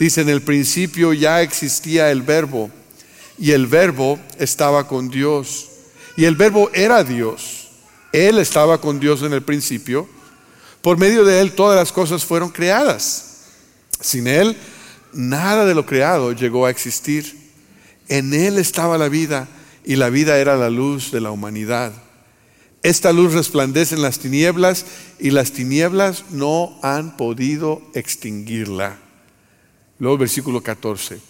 Dice, 0.00 0.22
en 0.22 0.30
el 0.30 0.40
principio 0.40 1.12
ya 1.12 1.42
existía 1.42 2.10
el 2.10 2.22
verbo 2.22 2.70
y 3.38 3.50
el 3.50 3.66
verbo 3.66 4.18
estaba 4.38 4.88
con 4.88 5.10
Dios 5.10 5.68
y 6.16 6.24
el 6.24 6.36
verbo 6.36 6.70
era 6.72 7.04
Dios. 7.04 7.68
Él 8.10 8.38
estaba 8.38 8.80
con 8.80 8.98
Dios 8.98 9.22
en 9.22 9.34
el 9.34 9.42
principio. 9.42 10.08
Por 10.80 10.96
medio 10.96 11.22
de 11.26 11.42
Él 11.42 11.52
todas 11.52 11.76
las 11.76 11.92
cosas 11.92 12.24
fueron 12.24 12.48
creadas. 12.48 13.42
Sin 14.00 14.26
Él, 14.26 14.56
nada 15.12 15.66
de 15.66 15.74
lo 15.74 15.84
creado 15.84 16.32
llegó 16.32 16.64
a 16.64 16.70
existir. 16.70 17.36
En 18.08 18.32
Él 18.32 18.56
estaba 18.56 18.96
la 18.96 19.10
vida 19.10 19.48
y 19.84 19.96
la 19.96 20.08
vida 20.08 20.38
era 20.38 20.56
la 20.56 20.70
luz 20.70 21.10
de 21.12 21.20
la 21.20 21.30
humanidad. 21.30 21.92
Esta 22.82 23.12
luz 23.12 23.34
resplandece 23.34 23.96
en 23.96 24.02
las 24.02 24.18
tinieblas 24.18 24.86
y 25.18 25.30
las 25.30 25.52
tinieblas 25.52 26.24
no 26.30 26.78
han 26.82 27.18
podido 27.18 27.82
extinguirla. 27.92 29.09
Luego 30.00 30.18
versículo 30.18 30.62
14. 30.62 31.20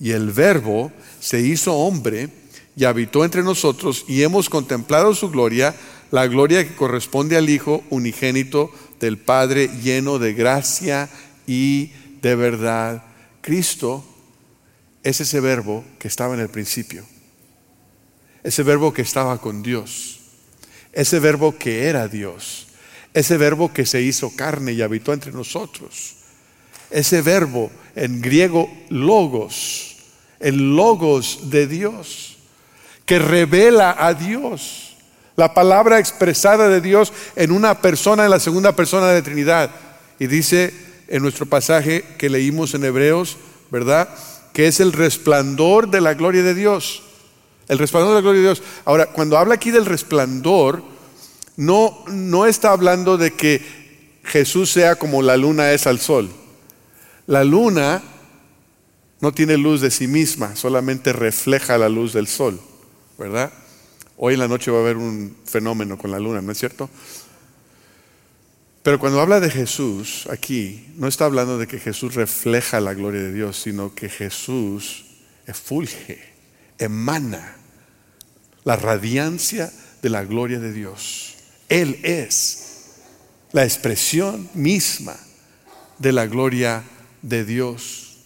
Y 0.00 0.10
el 0.10 0.32
verbo 0.32 0.90
se 1.20 1.40
hizo 1.40 1.74
hombre 1.74 2.30
y 2.74 2.84
habitó 2.84 3.24
entre 3.24 3.42
nosotros 3.42 4.04
y 4.08 4.22
hemos 4.22 4.48
contemplado 4.48 5.14
su 5.14 5.30
gloria, 5.30 5.74
la 6.10 6.26
gloria 6.26 6.66
que 6.66 6.74
corresponde 6.74 7.36
al 7.36 7.50
Hijo 7.50 7.84
unigénito 7.90 8.72
del 8.98 9.18
Padre 9.18 9.68
lleno 9.82 10.18
de 10.18 10.32
gracia 10.32 11.08
y 11.46 11.92
de 12.22 12.34
verdad. 12.34 13.04
Cristo 13.40 14.04
es 15.02 15.20
ese 15.20 15.40
verbo 15.40 15.84
que 15.98 16.08
estaba 16.08 16.34
en 16.34 16.40
el 16.40 16.48
principio, 16.48 17.04
ese 18.42 18.62
verbo 18.62 18.92
que 18.92 19.02
estaba 19.02 19.38
con 19.38 19.62
Dios, 19.62 20.20
ese 20.92 21.18
verbo 21.18 21.58
que 21.58 21.84
era 21.86 22.08
Dios, 22.08 22.68
ese 23.12 23.36
verbo 23.36 23.72
que 23.72 23.86
se 23.86 24.02
hizo 24.02 24.34
carne 24.36 24.72
y 24.72 24.82
habitó 24.82 25.12
entre 25.12 25.32
nosotros, 25.32 26.14
ese 26.90 27.22
verbo 27.22 27.70
en 27.98 28.20
griego 28.20 28.70
logos, 28.88 29.96
el 30.38 30.76
logos 30.76 31.50
de 31.50 31.66
Dios, 31.66 32.36
que 33.04 33.18
revela 33.18 33.96
a 33.98 34.14
Dios, 34.14 34.96
la 35.34 35.52
palabra 35.52 35.98
expresada 35.98 36.68
de 36.68 36.80
Dios 36.80 37.12
en 37.34 37.50
una 37.50 37.80
persona, 37.80 38.24
en 38.24 38.30
la 38.30 38.40
segunda 38.40 38.76
persona 38.76 39.08
de 39.08 39.14
la 39.14 39.24
Trinidad. 39.24 39.70
Y 40.18 40.26
dice 40.26 40.72
en 41.08 41.22
nuestro 41.22 41.46
pasaje 41.46 42.04
que 42.18 42.28
leímos 42.28 42.74
en 42.74 42.84
Hebreos, 42.84 43.36
¿verdad? 43.70 44.08
Que 44.52 44.68
es 44.68 44.80
el 44.80 44.92
resplandor 44.92 45.90
de 45.90 46.00
la 46.00 46.14
gloria 46.14 46.42
de 46.42 46.54
Dios. 46.54 47.02
El 47.66 47.78
resplandor 47.78 48.10
de 48.10 48.16
la 48.16 48.22
gloria 48.22 48.40
de 48.40 48.46
Dios. 48.48 48.62
Ahora, 48.84 49.06
cuando 49.06 49.38
habla 49.38 49.54
aquí 49.54 49.70
del 49.70 49.86
resplandor, 49.86 50.82
no, 51.56 52.04
no 52.08 52.46
está 52.46 52.70
hablando 52.70 53.16
de 53.16 53.32
que 53.32 53.60
Jesús 54.24 54.70
sea 54.70 54.96
como 54.96 55.22
la 55.22 55.36
luna 55.36 55.72
es 55.72 55.86
al 55.86 55.98
sol. 55.98 56.30
La 57.28 57.44
luna 57.44 58.02
no 59.20 59.32
tiene 59.34 59.58
luz 59.58 59.82
de 59.82 59.90
sí 59.90 60.06
misma, 60.06 60.56
solamente 60.56 61.12
refleja 61.12 61.76
la 61.76 61.90
luz 61.90 62.14
del 62.14 62.26
sol, 62.26 62.58
¿verdad? 63.18 63.52
Hoy 64.16 64.32
en 64.32 64.40
la 64.40 64.48
noche 64.48 64.70
va 64.70 64.78
a 64.78 64.80
haber 64.80 64.96
un 64.96 65.36
fenómeno 65.44 65.98
con 65.98 66.10
la 66.10 66.18
luna, 66.18 66.40
¿no 66.40 66.52
es 66.52 66.58
cierto? 66.58 66.88
Pero 68.82 68.98
cuando 68.98 69.20
habla 69.20 69.40
de 69.40 69.50
Jesús 69.50 70.26
aquí, 70.30 70.86
no 70.96 71.06
está 71.06 71.26
hablando 71.26 71.58
de 71.58 71.66
que 71.66 71.78
Jesús 71.78 72.14
refleja 72.14 72.80
la 72.80 72.94
gloria 72.94 73.20
de 73.20 73.34
Dios, 73.34 73.60
sino 73.60 73.94
que 73.94 74.08
Jesús 74.08 75.04
efulge, 75.46 76.32
emana 76.78 77.56
la 78.64 78.76
radiancia 78.76 79.70
de 80.00 80.08
la 80.08 80.24
gloria 80.24 80.60
de 80.60 80.72
Dios. 80.72 81.34
Él 81.68 82.00
es 82.04 82.86
la 83.52 83.64
expresión 83.64 84.48
misma 84.54 85.14
de 85.98 86.12
la 86.12 86.26
gloria 86.26 86.84
de 87.22 87.44
Dios. 87.44 88.18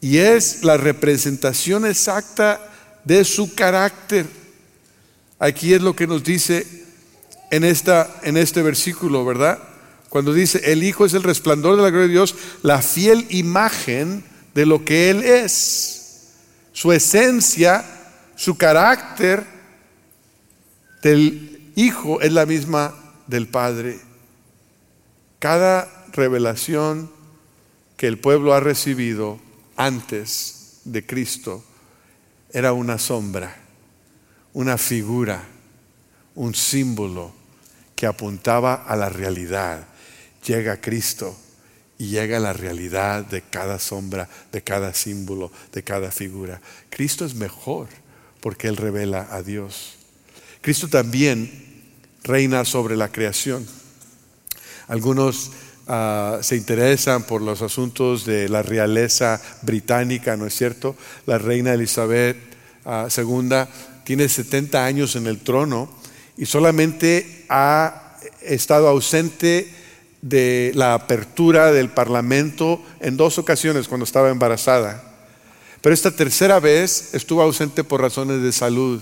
Y 0.00 0.18
es 0.18 0.64
la 0.64 0.76
representación 0.76 1.86
exacta 1.86 2.60
de 3.04 3.24
su 3.24 3.54
carácter. 3.54 4.26
Aquí 5.38 5.74
es 5.74 5.82
lo 5.82 5.96
que 5.96 6.06
nos 6.06 6.22
dice 6.22 6.66
en, 7.50 7.64
esta, 7.64 8.20
en 8.22 8.36
este 8.36 8.62
versículo, 8.62 9.24
¿verdad? 9.24 9.58
Cuando 10.08 10.32
dice, 10.32 10.72
el 10.72 10.82
Hijo 10.82 11.04
es 11.04 11.14
el 11.14 11.22
resplandor 11.22 11.76
de 11.76 11.82
la 11.82 11.90
gloria 11.90 12.06
de 12.06 12.12
Dios, 12.12 12.34
la 12.62 12.80
fiel 12.80 13.26
imagen 13.30 14.24
de 14.54 14.66
lo 14.66 14.84
que 14.84 15.10
Él 15.10 15.22
es. 15.22 16.28
Su 16.72 16.92
esencia, 16.92 17.84
su 18.36 18.56
carácter 18.56 19.44
del 21.02 21.72
Hijo 21.76 22.20
es 22.20 22.32
la 22.32 22.46
misma 22.46 22.94
del 23.26 23.48
Padre. 23.48 24.00
Cada 25.38 26.06
revelación 26.12 27.10
que 27.98 28.06
el 28.06 28.16
pueblo 28.16 28.54
ha 28.54 28.60
recibido 28.60 29.40
antes 29.76 30.80
de 30.84 31.04
Cristo 31.04 31.64
era 32.52 32.72
una 32.72 32.96
sombra, 32.96 33.54
una 34.54 34.78
figura, 34.78 35.42
un 36.36 36.54
símbolo 36.54 37.32
que 37.96 38.06
apuntaba 38.06 38.74
a 38.74 38.94
la 38.94 39.08
realidad. 39.08 39.88
Llega 40.46 40.80
Cristo 40.80 41.36
y 41.98 42.10
llega 42.10 42.38
la 42.38 42.52
realidad 42.52 43.24
de 43.24 43.42
cada 43.42 43.80
sombra, 43.80 44.28
de 44.52 44.62
cada 44.62 44.94
símbolo, 44.94 45.50
de 45.72 45.82
cada 45.82 46.12
figura. 46.12 46.60
Cristo 46.90 47.24
es 47.24 47.34
mejor 47.34 47.88
porque 48.40 48.68
Él 48.68 48.76
revela 48.76 49.26
a 49.32 49.42
Dios. 49.42 49.96
Cristo 50.60 50.86
también 50.86 51.50
reina 52.22 52.64
sobre 52.64 52.96
la 52.96 53.10
creación. 53.10 53.66
Algunos 54.86 55.50
Ah, 55.90 56.40
se 56.42 56.54
interesan 56.54 57.22
por 57.22 57.40
los 57.40 57.62
asuntos 57.62 58.26
de 58.26 58.50
la 58.50 58.62
realeza 58.62 59.40
británica, 59.62 60.36
¿no 60.36 60.44
es 60.44 60.54
cierto? 60.54 60.94
La 61.24 61.38
reina 61.38 61.72
Elizabeth 61.72 62.36
II 62.84 63.48
ah, 63.54 63.68
tiene 64.04 64.28
70 64.28 64.84
años 64.84 65.16
en 65.16 65.26
el 65.26 65.38
trono 65.38 65.88
y 66.36 66.44
solamente 66.44 67.46
ha 67.48 68.18
estado 68.42 68.86
ausente 68.86 69.72
de 70.20 70.72
la 70.74 70.92
apertura 70.92 71.72
del 71.72 71.88
Parlamento 71.88 72.82
en 73.00 73.16
dos 73.16 73.38
ocasiones 73.38 73.88
cuando 73.88 74.04
estaba 74.04 74.28
embarazada. 74.28 75.02
Pero 75.80 75.94
esta 75.94 76.10
tercera 76.10 76.60
vez 76.60 77.14
estuvo 77.14 77.40
ausente 77.40 77.82
por 77.82 78.02
razones 78.02 78.42
de 78.42 78.52
salud. 78.52 79.00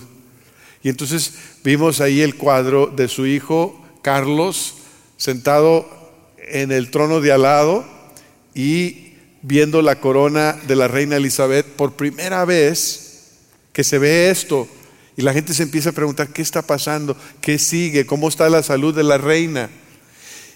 Y 0.83 0.87
entonces 0.87 1.33
vimos 1.65 1.99
ahí 1.99 2.21
el 2.21 2.37
cuadro 2.37 2.87
de 2.87 3.09
su 3.09 3.25
hijo 3.25 3.83
Carlos 4.01 4.75
sentado 5.17 5.96
en 6.51 6.71
el 6.71 6.91
trono 6.91 7.21
de 7.21 7.31
al 7.31 7.43
lado 7.43 7.85
y 8.53 9.13
viendo 9.41 9.81
la 9.81 9.99
corona 9.99 10.53
de 10.67 10.75
la 10.75 10.87
reina 10.87 11.17
Elizabeth 11.17 11.65
por 11.65 11.93
primera 11.93 12.45
vez 12.45 13.07
que 13.73 13.83
se 13.83 13.97
ve 13.97 14.29
esto. 14.29 14.67
Y 15.15 15.21
la 15.21 15.33
gente 15.33 15.53
se 15.53 15.63
empieza 15.63 15.89
a 15.89 15.93
preguntar 15.93 16.29
qué 16.29 16.41
está 16.41 16.61
pasando, 16.61 17.17
qué 17.41 17.57
sigue, 17.57 18.05
cómo 18.05 18.27
está 18.27 18.49
la 18.49 18.61
salud 18.61 18.95
de 18.95 19.03
la 19.03 19.17
reina. 19.17 19.69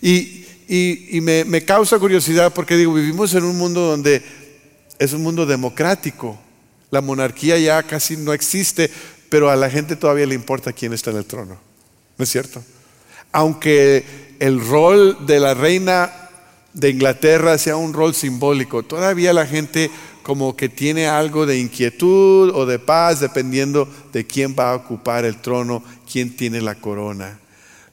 Y, 0.01 0.45
me, 1.21 1.43
me 1.45 1.63
causa 1.65 1.99
curiosidad 1.99 2.53
porque 2.53 2.77
digo, 2.77 2.93
vivimos 2.93 3.33
en 3.33 3.43
un 3.43 3.57
mundo 3.57 3.81
donde 3.81 4.21
es 4.99 5.13
un 5.13 5.23
mundo 5.23 5.45
democrático, 5.45 6.39
la 6.91 7.01
monarquía 7.01 7.57
ya 7.57 7.83
casi 7.83 8.17
no 8.17 8.33
existe, 8.33 8.89
pero 9.29 9.49
a 9.49 9.55
la 9.55 9.69
gente 9.69 9.95
todavía 9.95 10.25
le 10.25 10.35
importa 10.35 10.73
quién 10.73 10.93
está 10.93 11.11
en 11.11 11.17
el 11.17 11.25
trono, 11.25 11.57
¿no 12.17 12.23
es 12.23 12.29
cierto? 12.29 12.63
Aunque 13.31 14.30
el 14.41 14.59
rol 14.59 15.19
de 15.27 15.39
la 15.39 15.53
reina 15.53 16.11
de 16.73 16.89
Inglaterra 16.89 17.59
sea 17.59 17.75
un 17.75 17.93
rol 17.93 18.15
simbólico. 18.15 18.81
Todavía 18.81 19.33
la 19.33 19.45
gente 19.45 19.91
como 20.23 20.57
que 20.57 20.67
tiene 20.67 21.05
algo 21.05 21.45
de 21.45 21.59
inquietud 21.59 22.49
o 22.55 22.65
de 22.65 22.79
paz 22.79 23.19
dependiendo 23.19 23.87
de 24.11 24.25
quién 24.25 24.55
va 24.57 24.71
a 24.71 24.75
ocupar 24.75 25.25
el 25.25 25.39
trono, 25.41 25.83
quién 26.11 26.35
tiene 26.35 26.59
la 26.59 26.73
corona. 26.73 27.37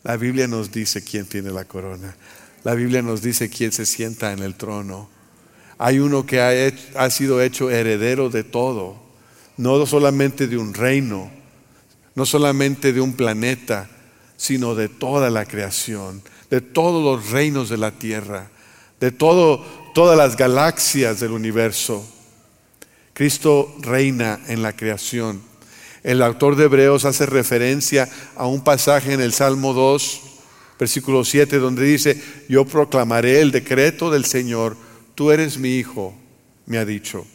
La 0.03 0.17
Biblia 0.17 0.49
nos 0.49 0.73
dice 0.73 1.05
quién 1.05 1.27
tiene 1.27 1.51
la 1.51 1.67
corona. 1.67 2.17
La 2.65 2.75
Biblia 2.75 3.03
nos 3.03 3.21
dice 3.21 3.51
quién 3.51 3.71
se 3.71 3.85
sienta 3.85 4.33
en 4.33 4.39
el 4.39 4.55
trono. 4.55 5.11
Hay 5.77 5.99
uno 5.99 6.25
que 6.25 6.41
ha, 6.41 7.11
sido 7.11 7.43
hecho 7.43 7.69
heredero 7.69 8.31
de 8.31 8.43
todo, 8.43 8.97
no 9.59 9.85
solamente 9.85 10.47
de 10.47 10.57
un 10.57 10.73
reino, 10.73 11.31
no 12.15 12.25
solamente 12.25 12.95
de 12.95 13.03
un 13.03 13.13
planeta, 13.13 13.91
sino 14.39 14.75
de 14.75 14.89
toda 14.89 15.29
la 15.29 15.45
creación 15.45 16.23
de 16.51 16.61
todos 16.61 17.03
los 17.03 17.31
reinos 17.31 17.69
de 17.69 17.77
la 17.77 17.93
tierra, 17.93 18.51
de 19.01 19.11
todo, 19.11 19.65
todas 19.95 20.17
las 20.17 20.37
galaxias 20.37 21.21
del 21.21 21.33
universo. 21.33 22.07
Cristo 23.13 23.75
reina 23.81 24.41
en 24.49 24.63
la 24.63 24.75
creación. 24.75 25.43
El 26.03 26.23
autor 26.23 26.57
de 26.57 26.65
Hebreos 26.65 27.05
hace 27.05 27.27
referencia 27.27 28.09
a 28.37 28.47
un 28.47 28.63
pasaje 28.63 29.13
en 29.13 29.21
el 29.21 29.33
Salmo 29.33 29.73
2, 29.73 30.21
versículo 30.79 31.25
7, 31.25 31.59
donde 31.59 31.85
dice, 31.85 32.23
yo 32.49 32.65
proclamaré 32.65 33.41
el 33.41 33.51
decreto 33.51 34.11
del 34.11 34.25
Señor, 34.25 34.77
tú 35.15 35.33
eres 35.33 35.59
mi 35.59 35.77
hijo, 35.77 36.15
me 36.67 36.79
ha 36.79 36.85
dicho, 36.85 37.27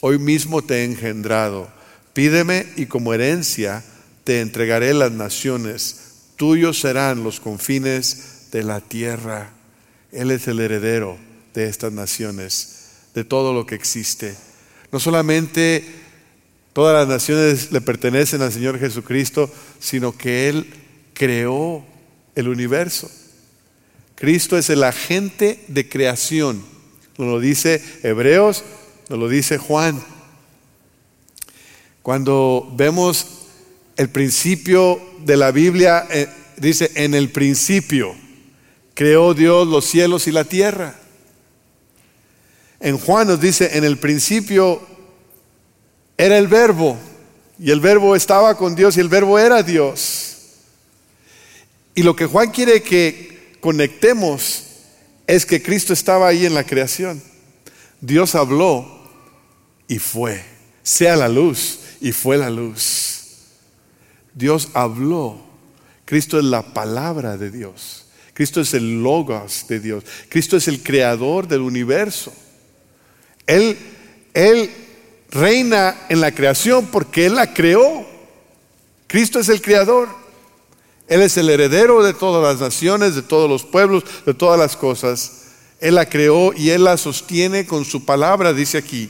hoy 0.00 0.18
mismo 0.18 0.62
te 0.62 0.76
he 0.76 0.84
engendrado, 0.84 1.68
pídeme 2.14 2.66
y 2.76 2.86
como 2.86 3.12
herencia 3.12 3.84
te 4.24 4.40
entregaré 4.40 4.94
las 4.94 5.12
naciones, 5.12 6.00
tuyos 6.36 6.80
serán 6.80 7.22
los 7.22 7.38
confines 7.40 8.35
de 8.56 8.64
la 8.64 8.80
tierra. 8.80 9.50
Él 10.12 10.30
es 10.30 10.48
el 10.48 10.60
heredero 10.60 11.18
de 11.52 11.68
estas 11.68 11.92
naciones, 11.92 12.86
de 13.14 13.22
todo 13.22 13.52
lo 13.52 13.66
que 13.66 13.74
existe. 13.74 14.34
No 14.90 14.98
solamente 14.98 15.84
todas 16.72 16.94
las 16.94 17.06
naciones 17.06 17.70
le 17.70 17.82
pertenecen 17.82 18.40
al 18.40 18.52
Señor 18.52 18.78
Jesucristo, 18.78 19.52
sino 19.78 20.16
que 20.16 20.48
Él 20.48 20.72
creó 21.12 21.84
el 22.34 22.48
universo. 22.48 23.10
Cristo 24.14 24.56
es 24.56 24.70
el 24.70 24.84
agente 24.84 25.62
de 25.68 25.86
creación. 25.86 26.64
Nos 27.18 27.28
lo 27.28 27.40
dice 27.40 27.82
Hebreos, 28.02 28.64
nos 29.10 29.18
lo 29.18 29.28
dice 29.28 29.58
Juan. 29.58 30.02
Cuando 32.00 32.72
vemos 32.74 33.26
el 33.98 34.08
principio 34.08 34.98
de 35.26 35.36
la 35.36 35.50
Biblia, 35.50 36.06
eh, 36.10 36.26
dice, 36.56 36.90
en 36.94 37.14
el 37.14 37.28
principio 37.28 38.16
creó 38.96 39.34
Dios 39.34 39.68
los 39.68 39.84
cielos 39.84 40.26
y 40.26 40.32
la 40.32 40.44
tierra. 40.44 40.94
En 42.80 42.96
Juan 42.96 43.28
nos 43.28 43.38
dice, 43.38 43.76
en 43.76 43.84
el 43.84 43.98
principio 43.98 44.80
era 46.16 46.38
el 46.38 46.48
verbo, 46.48 46.96
y 47.58 47.70
el 47.70 47.80
verbo 47.80 48.16
estaba 48.16 48.56
con 48.56 48.74
Dios 48.74 48.96
y 48.96 49.00
el 49.00 49.08
verbo 49.08 49.38
era 49.38 49.62
Dios. 49.62 50.36
Y 51.94 52.02
lo 52.02 52.16
que 52.16 52.24
Juan 52.24 52.50
quiere 52.50 52.82
que 52.82 53.58
conectemos 53.60 54.64
es 55.26 55.44
que 55.44 55.62
Cristo 55.62 55.92
estaba 55.92 56.28
ahí 56.28 56.46
en 56.46 56.54
la 56.54 56.64
creación. 56.64 57.22
Dios 58.00 58.34
habló 58.34 58.86
y 59.88 59.98
fue. 59.98 60.42
Sea 60.82 61.16
la 61.16 61.28
luz 61.28 61.80
y 62.00 62.12
fue 62.12 62.38
la 62.38 62.48
luz. 62.48 63.24
Dios 64.34 64.70
habló. 64.72 65.44
Cristo 66.06 66.38
es 66.38 66.44
la 66.44 66.62
palabra 66.74 67.36
de 67.36 67.50
Dios. 67.50 68.05
Cristo 68.36 68.60
es 68.60 68.74
el 68.74 69.02
logos 69.02 69.64
de 69.66 69.80
Dios. 69.80 70.04
Cristo 70.28 70.58
es 70.58 70.68
el 70.68 70.82
creador 70.82 71.48
del 71.48 71.62
universo. 71.62 72.34
Él, 73.46 73.78
él 74.34 74.70
reina 75.30 75.96
en 76.10 76.20
la 76.20 76.32
creación 76.32 76.88
porque 76.88 77.24
Él 77.24 77.36
la 77.36 77.54
creó. 77.54 78.06
Cristo 79.06 79.40
es 79.40 79.48
el 79.48 79.62
creador. 79.62 80.10
Él 81.08 81.22
es 81.22 81.38
el 81.38 81.48
heredero 81.48 82.02
de 82.02 82.12
todas 82.12 82.44
las 82.44 82.60
naciones, 82.60 83.14
de 83.14 83.22
todos 83.22 83.48
los 83.48 83.64
pueblos, 83.64 84.04
de 84.26 84.34
todas 84.34 84.58
las 84.60 84.76
cosas. 84.76 85.44
Él 85.80 85.94
la 85.94 86.06
creó 86.06 86.52
y 86.52 86.68
Él 86.68 86.84
la 86.84 86.98
sostiene 86.98 87.64
con 87.64 87.86
su 87.86 88.04
palabra, 88.04 88.52
dice 88.52 88.76
aquí. 88.76 89.08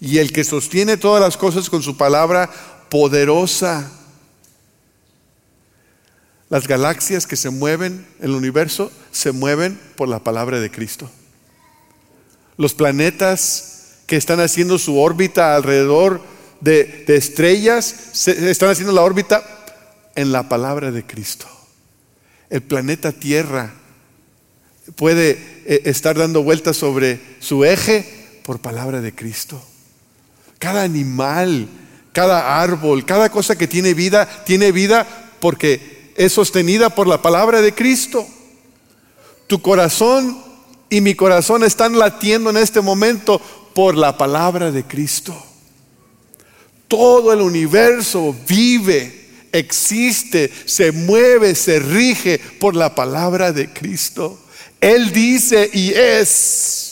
Y 0.00 0.18
el 0.18 0.32
que 0.32 0.42
sostiene 0.42 0.96
todas 0.96 1.22
las 1.22 1.36
cosas 1.36 1.70
con 1.70 1.84
su 1.84 1.96
palabra 1.96 2.50
poderosa. 2.88 3.92
Las 6.54 6.68
galaxias 6.68 7.26
que 7.26 7.34
se 7.34 7.50
mueven 7.50 8.06
en 8.20 8.26
el 8.26 8.30
universo 8.30 8.92
se 9.10 9.32
mueven 9.32 9.76
por 9.96 10.08
la 10.08 10.20
palabra 10.20 10.60
de 10.60 10.70
Cristo. 10.70 11.10
Los 12.56 12.74
planetas 12.74 13.96
que 14.06 14.14
están 14.14 14.38
haciendo 14.38 14.78
su 14.78 15.00
órbita 15.00 15.56
alrededor 15.56 16.22
de, 16.60 17.06
estrellas, 17.08 18.28
están 18.28 18.68
haciendo 18.68 18.92
la 18.92 19.02
órbita 19.02 19.42
en 20.14 20.30
la 20.30 20.48
palabra 20.48 20.92
de 20.92 21.04
Cristo. 21.04 21.48
El 22.50 22.62
planeta 22.62 23.10
Tierra 23.10 23.74
puede 24.94 25.30
eh, 25.66 25.82
estar 25.86 26.16
dando 26.16 26.44
vueltas 26.44 26.76
sobre 26.76 27.18
su 27.40 27.64
eje 27.64 28.38
por 28.44 28.60
palabra 28.60 29.00
de 29.00 29.12
Cristo. 29.12 29.60
Cada 30.60 30.84
animal, 30.84 31.66
cada 32.12 32.62
árbol, 32.62 33.04
cada 33.04 33.28
cosa 33.28 33.58
que 33.58 33.66
tiene 33.66 33.92
vida, 33.92 34.44
tiene 34.44 34.70
vida 34.70 35.04
porque 35.40 35.93
es 36.14 36.32
sostenida 36.32 36.90
por 36.90 37.06
la 37.06 37.22
palabra 37.22 37.60
de 37.60 37.74
Cristo. 37.74 38.26
Tu 39.46 39.60
corazón 39.60 40.42
y 40.90 41.00
mi 41.00 41.14
corazón 41.14 41.64
están 41.64 41.98
latiendo 41.98 42.50
en 42.50 42.56
este 42.56 42.80
momento 42.80 43.40
por 43.74 43.96
la 43.96 44.16
palabra 44.16 44.70
de 44.70 44.84
Cristo. 44.84 45.34
Todo 46.88 47.32
el 47.32 47.40
universo 47.40 48.34
vive, 48.46 49.28
existe, 49.52 50.50
se 50.64 50.92
mueve, 50.92 51.54
se 51.54 51.80
rige 51.80 52.38
por 52.60 52.76
la 52.76 52.94
palabra 52.94 53.52
de 53.52 53.72
Cristo. 53.72 54.38
Él 54.80 55.12
dice 55.12 55.70
y 55.72 55.90
es. 55.90 56.83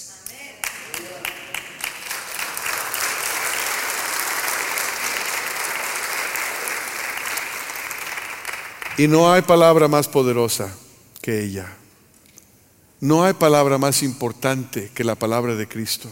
Y 8.98 9.08
no 9.08 9.32
hay 9.32 9.42
palabra 9.42 9.88
más 9.88 10.06
poderosa 10.08 10.74
que 11.20 11.42
ella. 11.42 11.76
No 13.00 13.24
hay 13.24 13.32
palabra 13.32 13.78
más 13.78 14.02
importante 14.02 14.90
que 14.94 15.02
la 15.02 15.14
palabra 15.14 15.54
de 15.54 15.66
Cristo. 15.66 16.10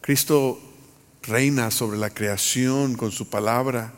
Cristo 0.00 0.60
reina 1.22 1.70
sobre 1.70 1.96
la 1.98 2.10
creación 2.10 2.94
con 2.94 3.10
su 3.10 3.28
palabra. 3.28 3.94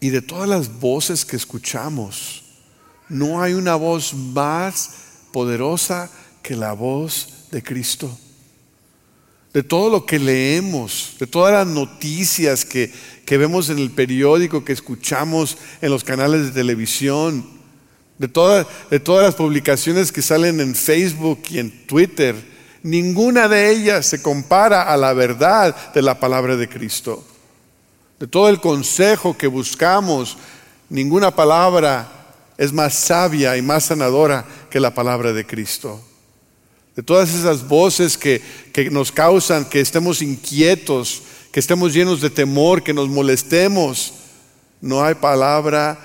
Y 0.00 0.10
de 0.10 0.20
todas 0.20 0.48
las 0.48 0.80
voces 0.80 1.24
que 1.24 1.36
escuchamos, 1.36 2.44
no 3.08 3.40
hay 3.40 3.54
una 3.54 3.74
voz 3.74 4.14
más 4.14 4.90
poderosa 5.32 6.10
que 6.42 6.56
la 6.56 6.74
voz 6.74 7.46
de 7.50 7.62
Cristo. 7.62 8.18
De 9.52 9.62
todo 9.62 9.90
lo 9.90 10.06
que 10.06 10.18
leemos, 10.18 11.16
de 11.18 11.26
todas 11.26 11.52
las 11.52 11.66
noticias 11.66 12.64
que, 12.64 12.92
que 13.32 13.38
vemos 13.38 13.70
en 13.70 13.78
el 13.78 13.90
periódico, 13.90 14.62
que 14.62 14.74
escuchamos 14.74 15.56
en 15.80 15.90
los 15.90 16.04
canales 16.04 16.44
de 16.44 16.50
televisión, 16.50 17.42
de, 18.18 18.28
de 18.90 19.00
todas 19.00 19.24
las 19.24 19.34
publicaciones 19.34 20.12
que 20.12 20.20
salen 20.20 20.60
en 20.60 20.74
Facebook 20.74 21.40
y 21.48 21.58
en 21.58 21.86
Twitter, 21.86 22.36
Ninguna 22.82 23.48
de 23.48 23.70
ellas 23.70 24.04
se 24.04 24.20
compara 24.20 24.82
a 24.82 24.98
la 24.98 25.14
verdad 25.14 25.74
de 25.94 26.02
la 26.02 26.20
palabra 26.20 26.56
de 26.56 26.68
Cristo. 26.68 27.24
De 28.18 28.26
todo 28.26 28.50
el 28.50 28.60
consejo 28.60 29.38
que 29.38 29.46
buscamos, 29.46 30.36
ninguna 30.90 31.34
palabra 31.34 32.12
es 32.58 32.70
más 32.70 32.92
sabia 32.92 33.56
y 33.56 33.62
más 33.62 33.84
sanadora 33.84 34.44
que 34.68 34.78
la 34.78 34.92
palabra 34.92 35.32
de 35.32 35.46
Cristo. 35.46 36.02
De 36.94 37.02
todas 37.02 37.32
esas 37.32 37.66
voces 37.66 38.18
que, 38.18 38.42
que 38.74 38.90
nos 38.90 39.10
causan 39.10 39.64
que 39.64 39.80
estemos 39.80 40.20
inquietos, 40.20 41.22
que 41.52 41.60
estemos 41.60 41.92
llenos 41.92 42.22
de 42.22 42.30
temor, 42.30 42.82
que 42.82 42.94
nos 42.94 43.08
molestemos, 43.08 44.14
no 44.80 45.04
hay 45.04 45.14
palabra 45.14 45.98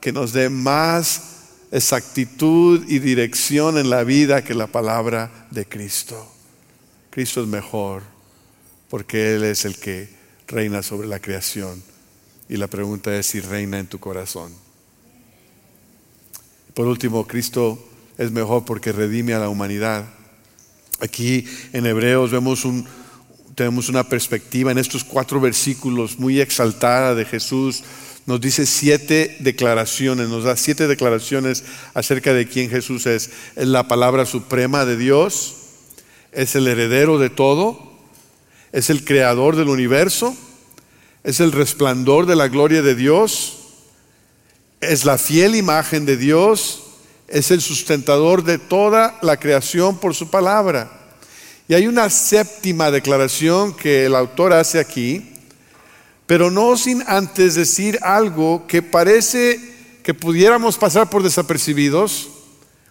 que 0.00 0.12
nos 0.12 0.32
dé 0.32 0.48
más 0.48 1.22
exactitud 1.70 2.84
y 2.88 2.98
dirección 2.98 3.76
en 3.76 3.90
la 3.90 4.02
vida 4.02 4.42
que 4.42 4.54
la 4.54 4.66
palabra 4.66 5.46
de 5.50 5.66
Cristo. 5.66 6.26
Cristo 7.10 7.42
es 7.42 7.46
mejor 7.46 8.02
porque 8.88 9.34
Él 9.34 9.44
es 9.44 9.66
el 9.66 9.76
que 9.76 10.08
reina 10.46 10.82
sobre 10.82 11.06
la 11.06 11.20
creación. 11.20 11.82
Y 12.48 12.56
la 12.56 12.66
pregunta 12.66 13.14
es 13.16 13.26
si 13.26 13.40
reina 13.40 13.78
en 13.78 13.86
tu 13.86 13.98
corazón. 13.98 14.52
Por 16.72 16.86
último, 16.86 17.26
Cristo 17.26 17.78
es 18.18 18.30
mejor 18.30 18.64
porque 18.64 18.92
redime 18.92 19.34
a 19.34 19.38
la 19.38 19.48
humanidad. 19.48 20.06
Aquí 21.00 21.46
en 21.72 21.86
Hebreos 21.86 22.30
vemos 22.30 22.64
un, 22.64 22.86
tenemos 23.54 23.88
una 23.88 24.08
perspectiva 24.08 24.72
en 24.72 24.78
estos 24.78 25.04
cuatro 25.04 25.40
versículos 25.40 26.18
muy 26.18 26.40
exaltada 26.40 27.14
de 27.14 27.24
Jesús 27.24 27.82
nos 28.26 28.40
dice 28.40 28.64
siete 28.64 29.36
declaraciones, 29.40 30.28
nos 30.28 30.44
da 30.44 30.56
siete 30.56 30.88
declaraciones 30.88 31.64
acerca 31.92 32.32
de 32.32 32.48
quién 32.48 32.70
Jesús 32.70 33.06
es. 33.06 33.30
Es 33.54 33.68
la 33.68 33.86
palabra 33.86 34.24
suprema 34.24 34.86
de 34.86 34.96
Dios, 34.96 35.56
es 36.32 36.54
el 36.54 36.66
heredero 36.66 37.18
de 37.18 37.28
todo, 37.28 37.92
es 38.72 38.88
el 38.88 39.04
creador 39.04 39.56
del 39.56 39.68
universo, 39.68 40.34
es 41.22 41.40
el 41.40 41.52
resplandor 41.52 42.24
de 42.24 42.36
la 42.36 42.48
gloria 42.48 42.80
de 42.80 42.94
Dios, 42.94 43.58
es 44.80 45.04
la 45.04 45.18
fiel 45.18 45.54
imagen 45.54 46.06
de 46.06 46.16
Dios, 46.16 46.82
es 47.28 47.50
el 47.50 47.60
sustentador 47.60 48.42
de 48.42 48.58
toda 48.58 49.18
la 49.20 49.38
creación 49.38 49.98
por 49.98 50.14
su 50.14 50.30
palabra. 50.30 51.03
Y 51.66 51.74
hay 51.74 51.86
una 51.86 52.10
séptima 52.10 52.90
declaración 52.90 53.74
que 53.74 54.04
el 54.04 54.14
autor 54.14 54.52
hace 54.52 54.78
aquí, 54.78 55.30
pero 56.26 56.50
no 56.50 56.76
sin 56.76 57.02
antes 57.06 57.54
decir 57.54 57.98
algo 58.02 58.66
que 58.66 58.82
parece 58.82 59.60
que 60.02 60.12
pudiéramos 60.12 60.76
pasar 60.76 61.08
por 61.08 61.22
desapercibidos. 61.22 62.28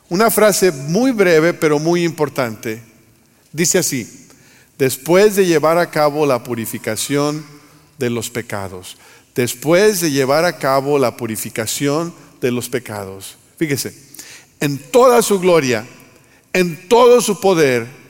Una 0.09 0.31
frase 0.31 0.71
muy 0.71 1.11
breve, 1.11 1.53
pero 1.53 1.77
muy 1.77 2.03
importante. 2.03 2.81
Dice 3.51 3.77
así, 3.77 4.27
después 4.79 5.35
de 5.35 5.45
llevar 5.45 5.77
a 5.77 5.91
cabo 5.91 6.25
la 6.25 6.43
purificación 6.43 7.45
de 7.99 8.09
los 8.09 8.31
pecados, 8.31 8.97
después 9.35 10.01
de 10.01 10.09
llevar 10.09 10.45
a 10.45 10.57
cabo 10.57 10.97
la 10.97 11.15
purificación 11.15 12.13
de 12.41 12.51
los 12.51 12.69
pecados. 12.69 13.37
Fíjese, 13.57 13.95
en 14.59 14.79
toda 14.79 15.21
su 15.21 15.39
gloria, 15.39 15.85
en 16.51 16.89
todo 16.89 17.21
su 17.21 17.39
poder, 17.39 18.02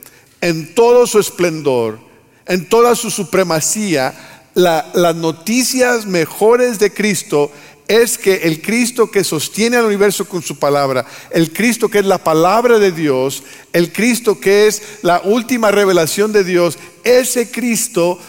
en 0.44 0.76
todo 0.76 1.08
su 1.08 1.20
esplendor, 1.20 2.00
en 2.46 2.68
toda 2.68 2.96
su 2.96 3.10
supremacía, 3.10 4.14
las 4.56 5.16
noticias 5.16 6.06
mejores 6.06 6.80
de 6.80 6.94
Cristo 6.94 7.50
es 7.88 8.18
que 8.18 8.36
el 8.44 8.62
Cristo 8.62 9.10
que 9.10 9.24
sostiene 9.24 9.78
al 9.78 9.86
universo 9.86 10.28
con 10.28 10.42
su 10.42 10.60
palabra, 10.60 11.06
el 11.32 11.54
Cristo 11.54 11.88
que 11.88 12.00
es 12.00 12.06
la 12.06 12.18
palabra 12.18 12.78
de 12.78 12.92
Dios, 12.92 13.44
el 13.72 13.94
Cristo 13.94 14.38
que 14.38 14.68
es 14.68 14.82
la 15.02 15.22
última 15.24 15.72
revelación 15.72 16.34
de 16.34 16.44
Dios, 16.44 16.78
ese 17.06 17.50
Cristo 17.50 18.20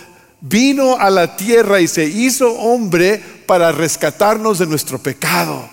vino 0.40 0.96
a 0.96 1.10
la 1.10 1.36
tierra 1.36 1.80
y 1.80 1.88
se 1.88 2.04
hizo 2.04 2.52
hombre 2.52 3.20
para 3.44 3.72
rescatarnos 3.72 4.60
de 4.60 4.68
nuestro 4.68 5.00
pecado, 5.00 5.68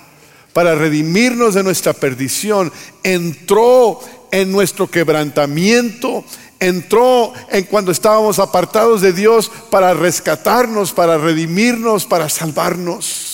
para 0.53 0.73
redimirnos 0.73 1.53
de 1.53 1.61
nuestra 1.61 1.93
perdición. 1.93 2.73
Entró 3.03 3.99
en 4.31 4.51
nuestro 4.51 4.89
quebrantamiento, 4.89 6.23
entró 6.59 7.33
en 7.49 7.65
cuando 7.65 7.91
estábamos 7.91 8.39
apartados 8.39 9.01
de 9.01 9.13
Dios 9.13 9.51
para 9.69 9.93
rescatarnos, 9.93 10.91
para 10.91 11.17
redimirnos, 11.17 12.05
para 12.05 12.29
salvarnos 12.29 13.31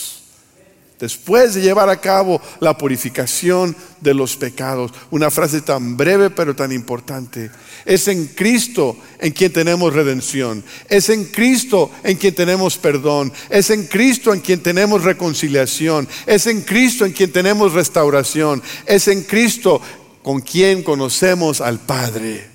después 1.00 1.54
de 1.54 1.62
llevar 1.62 1.90
a 1.90 2.02
cabo 2.02 2.42
la 2.60 2.78
purificación 2.78 3.76
de 4.02 4.14
los 4.14 4.36
pecados. 4.36 4.92
Una 5.12 5.30
frase 5.30 5.62
tan 5.62 5.98
breve 5.98 6.30
pero 6.30 6.56
tan 6.56 6.72
importante. 6.72 7.52
Es 7.86 8.08
en 8.08 8.28
Cristo 8.28 8.98
en 9.20 9.32
quien 9.32 9.54
tenemos 9.54 9.94
redención. 9.94 10.64
Es 10.90 11.10
en 11.10 11.26
Cristo 11.26 11.92
en 12.04 12.18
quien 12.18 12.36
tenemos 12.36 12.78
perdón. 12.78 13.32
Es 13.50 13.70
en 13.70 13.86
Cristo 13.86 14.34
en 14.34 14.42
quien 14.42 14.62
tenemos 14.62 15.04
reconciliación. 15.04 16.08
Es 16.26 16.48
en 16.48 16.62
Cristo 16.62 17.06
en 17.06 17.14
quien 17.14 17.32
tenemos 17.32 17.74
restauración. 17.74 18.62
Es 18.86 19.08
en 19.08 19.24
Cristo 19.24 19.82
con 20.28 20.42
quien 20.42 20.84
conocemos 20.84 21.62
al 21.62 21.80
Padre. 21.80 22.46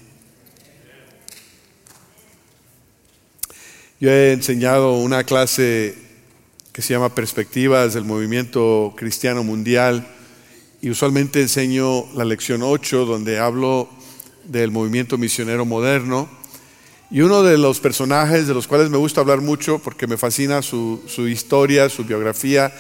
Yo 3.98 4.11
he 4.11 4.32
enseñado 4.32 4.98
una 4.98 5.24
clase 5.24 5.94
que 6.70 6.82
se 6.82 6.92
llama 6.92 7.14
Perspectivas 7.14 7.94
del 7.94 8.04
Movimiento 8.04 8.92
Cristiano 8.94 9.42
Mundial 9.42 10.06
y 10.82 10.90
usualmente 10.90 11.40
enseño 11.40 12.04
la 12.14 12.26
lección 12.26 12.61
8 12.62 13.06
donde 13.06 13.38
hablo 13.38 13.88
del 14.44 14.70
movimiento 14.70 15.16
misionero 15.16 15.64
moderno 15.64 16.28
y 17.11 17.22
uno 17.22 17.42
de 17.42 17.56
los 17.56 17.80
personajes 17.80 18.46
de 18.46 18.52
los 18.52 18.66
cuales 18.66 18.90
me 18.90 18.98
gusta 18.98 19.22
hablar 19.22 19.40
mucho 19.40 19.78
porque 19.78 20.06
me 20.06 20.18
fascina 20.18 20.61
su, 20.61 21.00
historia, 21.26 21.88
su 21.88 22.04
biografía, 22.04 22.70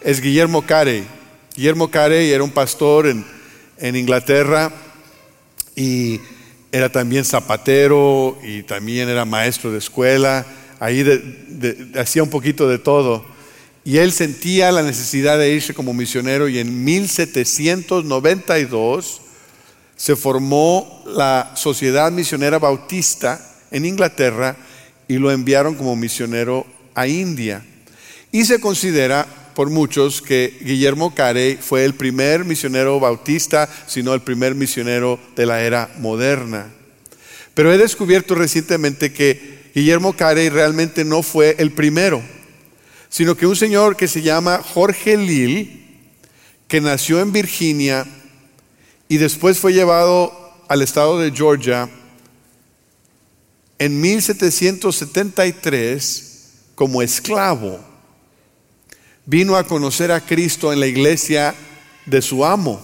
es 0.00 0.22
Guillermo 0.22 0.62
Carey. 0.62 1.06
Guillermo 1.54 1.90
Carey 1.90 2.30
era 2.30 2.42
un 2.42 2.50
pastor 2.50 3.08
en, 3.08 3.37
Inglaterra 3.80 4.70
y 5.74 6.20
era 6.72 6.90
también 6.90 7.24
zapatero 7.24 8.38
y 8.42 8.62
también 8.62 9.08
era 9.08 9.24
maestro 9.24 9.70
de 9.72 9.78
escuela, 9.78 10.44
ahí 10.80 11.04
hacía 11.96 12.22
un 12.22 12.28
poquito 12.30 12.68
de 12.68 12.78
todo. 12.78 13.24
Y 13.84 13.98
él 13.98 14.12
sentía 14.12 14.70
la 14.70 14.82
necesidad 14.82 15.38
de 15.38 15.52
irse 15.52 15.72
como 15.72 15.94
misionero 15.94 16.46
y 16.48 16.58
en 16.58 16.84
1792 16.84 19.22
se 19.96 20.14
formó 20.14 21.02
la 21.06 21.52
Sociedad 21.54 22.12
Misionera 22.12 22.58
Bautista 22.58 23.40
en 23.70 23.86
Inglaterra 23.86 24.56
y 25.08 25.18
lo 25.18 25.30
enviaron 25.30 25.74
como 25.74 25.96
misionero 25.96 26.66
a 26.94 27.06
India. 27.06 27.64
Y 28.30 28.44
se 28.44 28.60
considera 28.60 29.26
por 29.58 29.70
muchos 29.70 30.22
que 30.22 30.56
Guillermo 30.60 31.12
Carey 31.16 31.58
fue 31.60 31.84
el 31.84 31.94
primer 31.94 32.44
misionero 32.44 33.00
bautista, 33.00 33.68
sino 33.88 34.14
el 34.14 34.20
primer 34.20 34.54
misionero 34.54 35.18
de 35.34 35.46
la 35.46 35.64
era 35.64 35.90
moderna. 35.98 36.72
Pero 37.54 37.72
he 37.72 37.78
descubierto 37.78 38.36
recientemente 38.36 39.12
que 39.12 39.72
Guillermo 39.74 40.12
Carey 40.12 40.48
realmente 40.48 41.04
no 41.04 41.24
fue 41.24 41.56
el 41.58 41.72
primero 41.72 42.22
sino 43.08 43.36
que 43.36 43.46
un 43.46 43.56
señor 43.56 43.96
que 43.96 44.06
se 44.06 44.22
llama 44.22 44.62
Jorge 44.62 45.16
Lil, 45.16 45.86
que 46.68 46.80
nació 46.80 47.18
en 47.20 47.32
Virginia 47.32 48.06
y 49.08 49.16
después 49.16 49.58
fue 49.58 49.72
llevado 49.72 50.54
al 50.68 50.82
estado 50.82 51.18
de 51.18 51.32
Georgia 51.32 51.90
en 53.78 54.00
1773 54.00 56.50
como 56.74 57.00
esclavo, 57.00 57.80
vino 59.28 59.56
a 59.56 59.64
conocer 59.64 60.10
a 60.10 60.24
Cristo 60.24 60.72
en 60.72 60.80
la 60.80 60.86
iglesia 60.86 61.54
de 62.06 62.22
su 62.22 62.46
amo, 62.46 62.80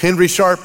Henry 0.00 0.28
Sharp. 0.28 0.60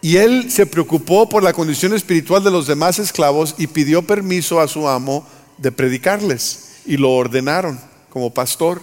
Y 0.00 0.18
él 0.18 0.48
se 0.50 0.66
preocupó 0.66 1.28
por 1.28 1.42
la 1.42 1.52
condición 1.52 1.94
espiritual 1.94 2.44
de 2.44 2.52
los 2.52 2.68
demás 2.68 3.00
esclavos 3.00 3.56
y 3.58 3.66
pidió 3.66 4.02
permiso 4.02 4.60
a 4.60 4.68
su 4.68 4.88
amo 4.88 5.26
de 5.58 5.72
predicarles 5.72 6.82
y 6.86 6.96
lo 6.96 7.10
ordenaron 7.10 7.80
como 8.08 8.32
pastor. 8.32 8.82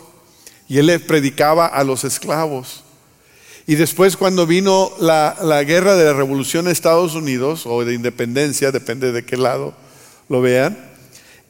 Y 0.68 0.78
él 0.78 1.02
predicaba 1.08 1.66
a 1.66 1.86
los 1.86 2.04
esclavos. 2.04 2.84
Y 3.68 3.76
después 3.76 4.18
cuando 4.18 4.48
vino 4.48 4.92
la, 5.00 5.64
guerra 5.66 5.96
de 5.96 6.06
la 6.06 6.14
revolución 6.14 6.66
en 6.66 6.74
Estados 6.74 7.16
Unidos, 7.16 7.66
o 7.66 7.86
de 7.86 7.94
independencia, 7.94 8.74
depende 8.74 9.14
de 9.14 9.24
qué 9.24 9.38
lado 9.38 9.74
lo 10.28 10.42
vean, 10.42 10.78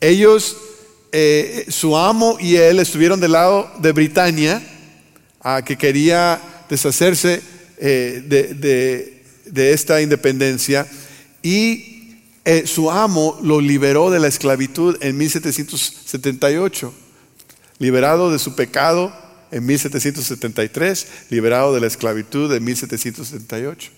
ellos, 0.02 0.56
eh, 1.12 1.65
su 1.69 1.98
amo 1.98 2.38
y 2.39 2.56
él 2.56 2.80
estuvieron 2.80 3.19
del 3.19 3.32
lado 3.32 3.72
de 3.80 3.91
Britania, 3.91 4.62
a 5.41 5.63
que 5.63 5.78
quería 5.78 6.39
deshacerse 6.69 7.41
eh, 7.78 8.24
de, 9.45 9.72
esta 9.72 10.02
independencia, 10.02 10.86
y 11.41 12.19
eh, 12.45 12.67
su 12.67 12.91
amo 12.91 13.39
lo 13.41 13.60
liberó 13.62 14.12
de 14.12 14.19
la 14.19 14.28
esclavitud 14.28 14.98
en 15.02 15.17
1778, 15.17 16.93
liberado 17.80 18.32
de 18.32 18.39
su 18.39 18.56
pecado 18.56 19.13
en 19.52 19.65
1773, 19.65 21.08
liberado 21.30 21.74
de 21.74 21.82
la 21.82 21.88
esclavitud 21.88 22.54
en 22.54 22.63
1778. 22.63 23.91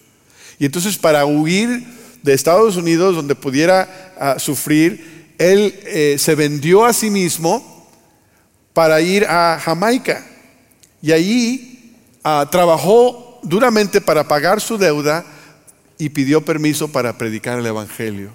Y 0.60 0.66
entonces 0.66 0.98
para 0.98 1.26
huir 1.26 1.84
de 2.22 2.34
Estados 2.34 2.76
Unidos, 2.76 3.16
donde 3.16 3.36
pudiera 3.36 4.14
ah, 4.20 4.40
sufrir, 4.40 5.21
él 5.42 5.80
eh, 5.86 6.16
se 6.20 6.36
vendió 6.36 6.86
a 6.86 6.94
sí 6.94 7.10
mismo 7.10 7.90
para 8.74 9.02
ir 9.02 9.26
a 9.26 9.60
Jamaica. 9.60 10.24
Y 11.02 11.12
allí 11.12 11.96
ah, 12.24 12.48
trabajó 12.52 13.40
duramente 13.42 14.02
para 14.02 14.28
pagar 14.28 14.62
su 14.62 14.78
deuda 14.78 15.26
y 15.98 16.10
pidió 16.10 16.46
permiso 16.46 16.92
para 16.92 17.18
predicar 17.18 17.58
el 17.58 17.66
Evangelio. 17.66 18.32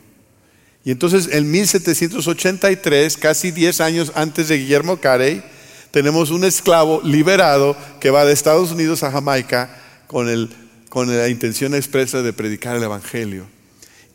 Y 0.85 0.91
entonces 0.91 1.29
en 1.33 1.49
1783, 1.49 3.17
casi 3.17 3.53
10 3.53 3.81
años 3.81 4.13
antes 4.17 4.49
de 4.49 4.59
Guillermo 4.59 4.97
Carey, 4.99 5.45
tenemos 5.93 6.31
un 6.31 6.45
esclavo 6.45 7.01
liberado 7.05 7.77
que 8.01 8.11
va 8.11 8.25
de 8.25 8.33
Estados 8.33 8.73
Unidos 8.73 9.05
a 9.05 9.13
Jamaica 9.13 9.71
con, 10.09 10.51
con 10.89 11.17
la 11.17 11.29
intención 11.29 11.75
expresa 11.75 12.23
de 12.23 12.33
predicar 12.33 12.77
el 12.77 12.83
Evangelio. 12.83 13.47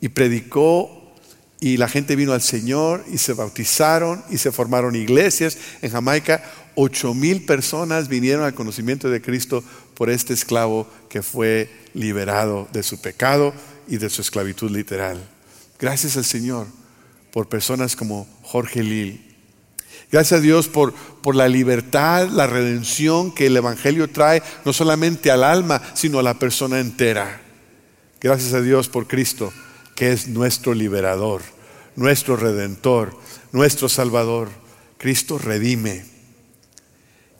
Y 0.02 0.10
predicó 0.10 1.01
y 1.62 1.76
la 1.76 1.88
gente 1.88 2.16
vino 2.16 2.32
al 2.32 2.42
Señor 2.42 3.04
y 3.12 3.18
se 3.18 3.34
bautizaron 3.34 4.24
y 4.28 4.38
se 4.38 4.50
formaron 4.50 4.96
iglesias. 4.96 5.56
En 5.80 5.92
Jamaica, 5.92 6.42
ocho 6.74 7.14
mil 7.14 7.44
personas 7.44 8.08
vinieron 8.08 8.44
al 8.44 8.52
conocimiento 8.52 9.08
de 9.08 9.22
Cristo 9.22 9.62
por 9.94 10.10
este 10.10 10.34
esclavo 10.34 10.88
que 11.08 11.22
fue 11.22 11.70
liberado 11.94 12.66
de 12.72 12.82
su 12.82 13.00
pecado 13.00 13.54
y 13.86 13.98
de 13.98 14.10
su 14.10 14.22
esclavitud 14.22 14.72
literal. 14.72 15.22
Gracias 15.78 16.16
al 16.16 16.24
Señor 16.24 16.66
por 17.32 17.48
personas 17.48 17.94
como 17.94 18.26
Jorge 18.42 18.82
Lil. 18.82 19.24
Gracias 20.10 20.40
a 20.40 20.42
Dios 20.42 20.66
por, 20.66 20.92
por 20.92 21.36
la 21.36 21.46
libertad, 21.46 22.28
la 22.28 22.48
redención 22.48 23.32
que 23.32 23.46
el 23.46 23.56
Evangelio 23.56 24.10
trae, 24.10 24.42
no 24.64 24.72
solamente 24.72 25.30
al 25.30 25.44
alma, 25.44 25.80
sino 25.94 26.18
a 26.18 26.24
la 26.24 26.40
persona 26.40 26.80
entera. 26.80 27.40
Gracias 28.20 28.52
a 28.52 28.60
Dios 28.60 28.88
por 28.88 29.06
Cristo, 29.06 29.52
que 29.94 30.10
es 30.10 30.26
nuestro 30.26 30.74
liberador, 30.74 31.42
nuestro 31.96 32.36
redentor, 32.36 33.16
nuestro 33.52 33.88
salvador. 33.88 34.48
Cristo 34.98 35.38
redime. 35.38 36.04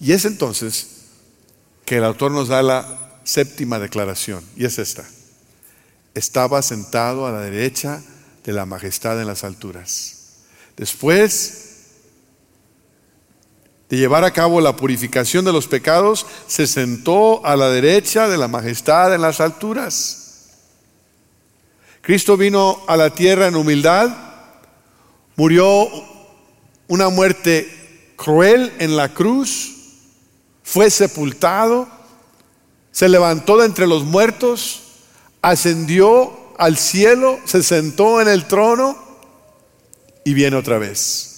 Y 0.01 0.13
es 0.13 0.25
entonces 0.25 0.89
que 1.85 1.99
el 1.99 2.05
autor 2.05 2.33
nos 2.33 2.49
da 2.49 2.63
la 2.63 3.21
séptima 3.25 3.79
declaración, 3.79 4.45
y 4.57 4.65
es 4.65 4.79
esta. 4.79 5.09
Estaba 6.15 6.61
sentado 6.63 7.27
a 7.27 7.33
la 7.33 7.41
derecha 7.41 8.03
de 8.45 8.53
la 8.53 8.67
majestad 8.67 9.21
en 9.21 9.29
las 9.29 9.45
alturas. 9.45 10.17
Después 10.77 11.69
de 13.89 13.99
llevar 13.99 14.25
a 14.25 14.33
cabo 14.33 14.61
la 14.61 14.75
purificación 14.75 15.45
de 15.45 15.53
los 15.53 15.67
pecados, 15.67 16.27
se 16.47 16.67
sentó 16.67 17.45
a 17.45 17.57
la 17.57 17.69
derecha 17.69 18.27
de 18.27 18.39
la 18.39 18.49
majestad 18.49 19.15
en 19.15 19.21
las 19.21 19.41
alturas. 19.41 20.49
Cristo 22.01 22.37
vino 22.37 22.83
a 22.89 22.97
la 22.97 23.11
tierra 23.11 23.47
en 23.47 23.55
humildad, 23.55 24.32
murió 25.37 25.89
una 26.89 27.09
muerte 27.09 27.69
cruel 28.17 28.73
en 28.79 28.97
la 28.97 29.13
cruz, 29.15 29.73
fue 30.63 30.91
sepultado, 30.91 31.89
se 32.91 33.09
levantó 33.09 33.57
de 33.57 33.67
entre 33.67 33.87
los 33.87 34.05
muertos, 34.05 34.83
ascendió 35.41 36.55
al 36.59 36.77
cielo, 36.77 37.39
se 37.45 37.63
sentó 37.63 38.21
en 38.21 38.29
el 38.29 38.47
trono 38.47 38.97
y 40.25 40.35
viene 40.35 40.57
otra 40.57 40.79
vez. 40.79 41.33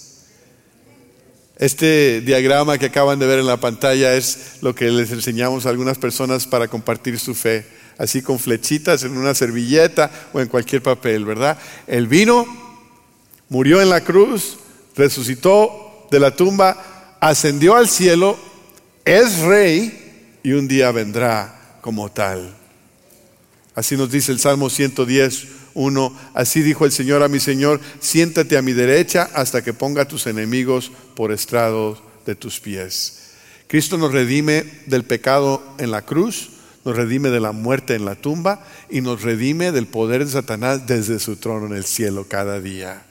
Este 1.57 2.19
diagrama 2.19 2.77
que 2.77 2.87
acaban 2.87 3.17
de 3.17 3.27
ver 3.27 3.39
en 3.39 3.47
la 3.47 3.57
pantalla 3.57 4.13
es 4.13 4.57
lo 4.61 4.75
que 4.75 4.91
les 4.91 5.11
enseñamos 5.11 5.65
a 5.65 5.69
algunas 5.69 5.97
personas 5.97 6.45
para 6.45 6.67
compartir 6.67 7.17
su 7.17 7.33
fe, 7.33 7.65
así 7.97 8.21
con 8.21 8.39
flechitas 8.39 9.03
en 9.03 9.15
una 9.15 9.33
servilleta 9.33 10.11
o 10.33 10.41
en 10.41 10.49
cualquier 10.49 10.83
papel, 10.83 11.23
¿verdad? 11.23 11.57
Él 11.87 12.07
vino, 12.07 12.45
Murió 13.55 13.81
en 13.81 13.89
la 13.89 14.03
cruz, 14.03 14.57
resucitó 14.97 16.09
de 16.11 16.19
la 16.19 16.35
tumba, 16.35 17.15
ascendió 17.21 17.77
al 17.77 17.87
cielo, 17.87 18.37
es 19.05 19.39
rey 19.39 20.37
y 20.43 20.51
un 20.51 20.67
día 20.67 20.91
vendrá 20.91 21.77
como 21.79 22.11
tal. 22.11 22.53
Así 23.73 23.95
nos 23.95 24.11
dice 24.11 24.33
el 24.33 24.41
Salmo 24.41 24.69
110, 24.69 25.47
1. 25.73 26.19
Así 26.33 26.63
dijo 26.63 26.83
el 26.83 26.91
Señor 26.91 27.23
a 27.23 27.29
mi 27.29 27.39
Señor, 27.39 27.79
siéntate 28.01 28.57
a 28.57 28.61
mi 28.61 28.73
derecha 28.73 29.29
hasta 29.33 29.63
que 29.63 29.71
ponga 29.71 30.01
a 30.01 30.07
tus 30.09 30.27
enemigos 30.27 30.91
por 31.15 31.31
estrado 31.31 31.97
de 32.25 32.35
tus 32.35 32.59
pies. 32.59 33.35
Cristo 33.67 33.97
nos 33.97 34.11
redime 34.11 34.65
del 34.85 35.05
pecado 35.05 35.63
en 35.77 35.91
la 35.91 36.01
cruz, 36.01 36.49
nos 36.83 36.97
redime 36.97 37.29
de 37.29 37.39
la 37.39 37.53
muerte 37.53 37.95
en 37.95 38.03
la 38.03 38.15
tumba 38.15 38.67
y 38.89 38.99
nos 38.99 39.21
redime 39.21 39.71
del 39.71 39.87
poder 39.87 40.25
de 40.25 40.31
Satanás 40.31 40.87
desde 40.87 41.19
su 41.19 41.37
trono 41.37 41.67
en 41.67 41.73
el 41.75 41.85
cielo 41.85 42.27
cada 42.27 42.59
día. 42.59 43.05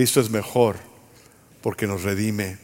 Cristo 0.00 0.22
es 0.22 0.30
mejor 0.30 0.76
porque 1.60 1.86
nos 1.86 2.04
redime. 2.04 2.56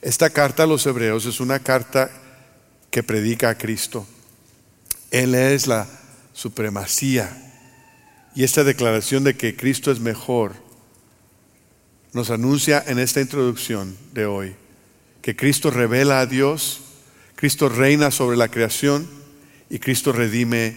Esta 0.00 0.30
carta 0.30 0.62
a 0.62 0.66
los 0.68 0.86
hebreos 0.86 1.26
es 1.26 1.40
una 1.40 1.58
carta 1.58 2.08
que 2.88 3.02
predica 3.02 3.48
a 3.48 3.58
Cristo. 3.58 4.06
Él 5.10 5.34
es 5.34 5.66
la 5.66 5.88
supremacía. 6.32 7.36
Y 8.36 8.44
esta 8.44 8.62
declaración 8.62 9.24
de 9.24 9.36
que 9.36 9.56
Cristo 9.56 9.90
es 9.90 9.98
mejor 9.98 10.52
nos 12.12 12.30
anuncia 12.30 12.80
en 12.86 13.00
esta 13.00 13.20
introducción 13.20 13.96
de 14.12 14.26
hoy 14.26 14.54
que 15.20 15.34
Cristo 15.34 15.68
revela 15.68 16.20
a 16.20 16.26
Dios, 16.26 16.80
Cristo 17.34 17.70
reina 17.70 18.12
sobre 18.12 18.36
la 18.36 18.46
creación 18.46 19.08
y 19.68 19.80
Cristo 19.80 20.12
redime 20.12 20.76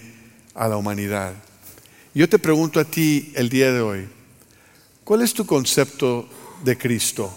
a 0.56 0.68
la 0.68 0.78
humanidad. 0.78 1.36
Yo 2.16 2.28
te 2.28 2.40
pregunto 2.40 2.80
a 2.80 2.86
ti 2.86 3.32
el 3.36 3.50
día 3.50 3.72
de 3.72 3.82
hoy, 3.82 4.14
¿cuál 5.06 5.22
es 5.22 5.34
tu 5.34 5.45
concepto 5.45 6.28
de 6.66 6.78
Cristo? 6.78 7.34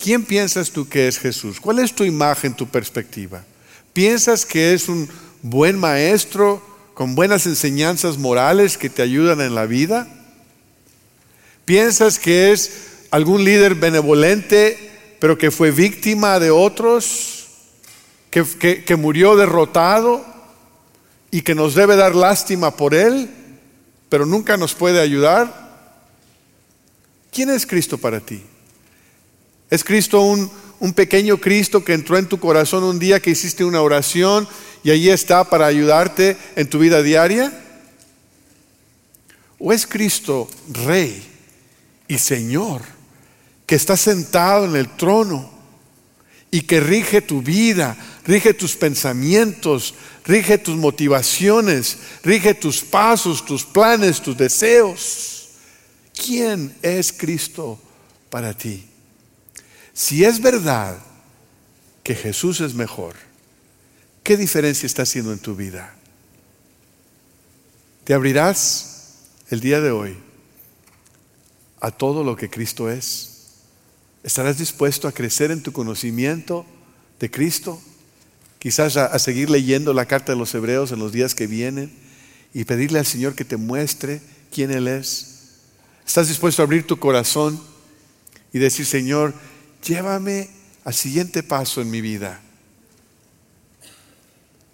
¿Quién 0.00 0.24
piensas 0.24 0.72
tú 0.72 0.88
que 0.88 1.06
es 1.06 1.18
Jesús? 1.18 1.60
¿Cuál 1.60 1.78
es 1.78 1.94
tu 1.94 2.02
imagen, 2.02 2.54
tu 2.54 2.66
perspectiva? 2.66 3.44
¿Piensas 3.92 4.44
que 4.44 4.74
es 4.74 4.88
un 4.88 5.08
buen 5.42 5.78
maestro 5.78 6.60
con 6.94 7.14
buenas 7.14 7.46
enseñanzas 7.46 8.18
morales 8.18 8.76
que 8.76 8.90
te 8.90 9.02
ayudan 9.02 9.40
en 9.40 9.54
la 9.54 9.66
vida? 9.66 10.08
¿Piensas 11.64 12.18
que 12.18 12.50
es 12.50 12.72
algún 13.12 13.44
líder 13.44 13.76
benevolente 13.76 14.88
pero 15.18 15.36
que 15.36 15.50
fue 15.50 15.70
víctima 15.70 16.38
de 16.38 16.50
otros, 16.50 17.48
que, 18.30 18.96
murió 18.96 19.36
derrotado 19.36 20.24
y 21.30 21.42
que 21.42 21.54
nos 21.54 21.74
debe 21.74 21.96
dar 21.96 22.14
lástima 22.14 22.76
por 22.76 22.94
él, 22.94 23.28
pero 24.08 24.26
nunca 24.26 24.56
nos 24.56 24.74
puede 24.74 25.00
ayudar. 25.00 25.67
¿Quién 27.32 27.50
es 27.50 27.66
Cristo 27.66 27.98
para 27.98 28.20
ti? 28.20 28.42
¿Es 29.70 29.84
Cristo 29.84 30.22
un, 30.22 30.50
un, 30.80 30.92
pequeño 30.92 31.38
Cristo 31.38 31.84
que 31.84 31.92
entró 31.92 32.16
en 32.16 32.28
tu 32.28 32.40
corazón 32.40 32.84
un 32.84 32.98
día 32.98 33.20
que 33.20 33.30
hiciste 33.30 33.64
una 33.64 33.82
oración 33.82 34.48
y 34.82 34.90
allí 34.90 35.10
está 35.10 35.44
para 35.44 35.66
ayudarte 35.66 36.36
en 36.56 36.68
tu 36.68 36.78
vida 36.78 37.02
diaria? 37.02 37.52
¿O 39.58 39.72
es 39.72 39.86
Cristo 39.86 40.48
Rey 40.72 41.22
y 42.06 42.18
Señor? 42.18 42.98
que 43.68 43.74
está 43.74 43.98
sentado 43.98 44.64
en 44.64 44.76
el 44.76 44.88
trono 44.96 45.50
y 46.50 46.62
que 46.62 46.80
rige 46.80 47.20
tu 47.20 47.42
vida, 47.42 47.98
rige 48.24 48.54
tus 48.54 48.74
pensamientos, 48.74 49.92
rige 50.24 50.56
tus 50.56 50.74
motivaciones, 50.74 51.98
rige 52.24 52.54
tus 52.54 52.80
pasos, 52.80 53.44
tus 53.44 53.66
planes, 53.66 54.22
tus 54.22 54.38
deseos. 54.38 55.37
¿Quién 56.24 56.76
es 56.82 57.12
Cristo 57.12 57.78
para 58.28 58.56
ti? 58.56 58.84
Si 59.92 60.24
es 60.24 60.40
verdad 60.40 60.98
que 62.02 62.14
Jesús 62.14 62.60
es 62.60 62.74
mejor, 62.74 63.14
¿qué 64.22 64.36
diferencia 64.36 64.86
está 64.86 65.02
haciendo 65.02 65.32
en 65.32 65.38
tu 65.38 65.54
vida? 65.54 65.94
¿Te 68.04 68.14
abrirás 68.14 69.14
el 69.50 69.60
día 69.60 69.80
de 69.80 69.90
hoy 69.90 70.16
a 71.80 71.90
todo 71.90 72.24
lo 72.24 72.36
que 72.36 72.50
Cristo 72.50 72.90
es? 72.90 73.38
¿Estarás 74.24 74.58
dispuesto 74.58 75.06
a 75.06 75.12
crecer 75.12 75.50
en 75.50 75.62
tu 75.62 75.72
conocimiento 75.72 76.66
de 77.20 77.30
Cristo? 77.30 77.80
Quizás 78.58 78.96
a, 78.96 79.16
seguir 79.18 79.50
leyendo 79.50 79.92
la 79.92 80.06
carta 80.06 80.32
de 80.32 80.38
los 80.38 80.54
hebreos 80.54 80.90
en 80.90 80.98
los 80.98 81.12
días 81.12 81.34
que 81.34 81.46
vienen 81.46 81.92
y 82.52 82.64
pedirle 82.64 82.98
al 82.98 83.06
Señor 83.06 83.34
que 83.34 83.44
te 83.44 83.56
muestre 83.56 84.20
quién 84.50 84.72
Él 84.72 84.88
es. 84.88 85.27
¿Estás 86.08 86.28
dispuesto 86.28 86.62
a 86.62 86.64
abrir 86.64 86.86
tu 86.86 86.98
corazón 86.98 87.60
y 88.50 88.58
decir, 88.58 88.86
Señor, 88.86 89.34
llévame 89.86 90.48
al 90.84 90.94
siguiente 90.94 91.42
paso 91.42 91.82
en 91.82 91.90
mi 91.90 92.00
vida? 92.00 92.40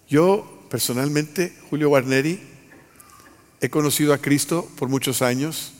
Yo 0.07 0.65
personalmente, 0.69 1.53
Julio 1.69 1.89
Guarneri, 1.89 2.39
he 3.59 3.69
conocido 3.69 4.13
a 4.13 4.19
Cristo 4.19 4.71
por 4.77 4.87
muchos 4.87 5.21
años, 5.21 5.73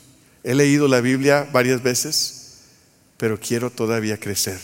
he 0.44 0.54
leído 0.54 0.88
la 0.88 1.00
Biblia 1.00 1.48
varias 1.50 1.82
veces 1.82 2.42
pero 3.16 3.40
quiero 3.40 3.70
todavía 3.70 4.20
crecer. 4.20 4.60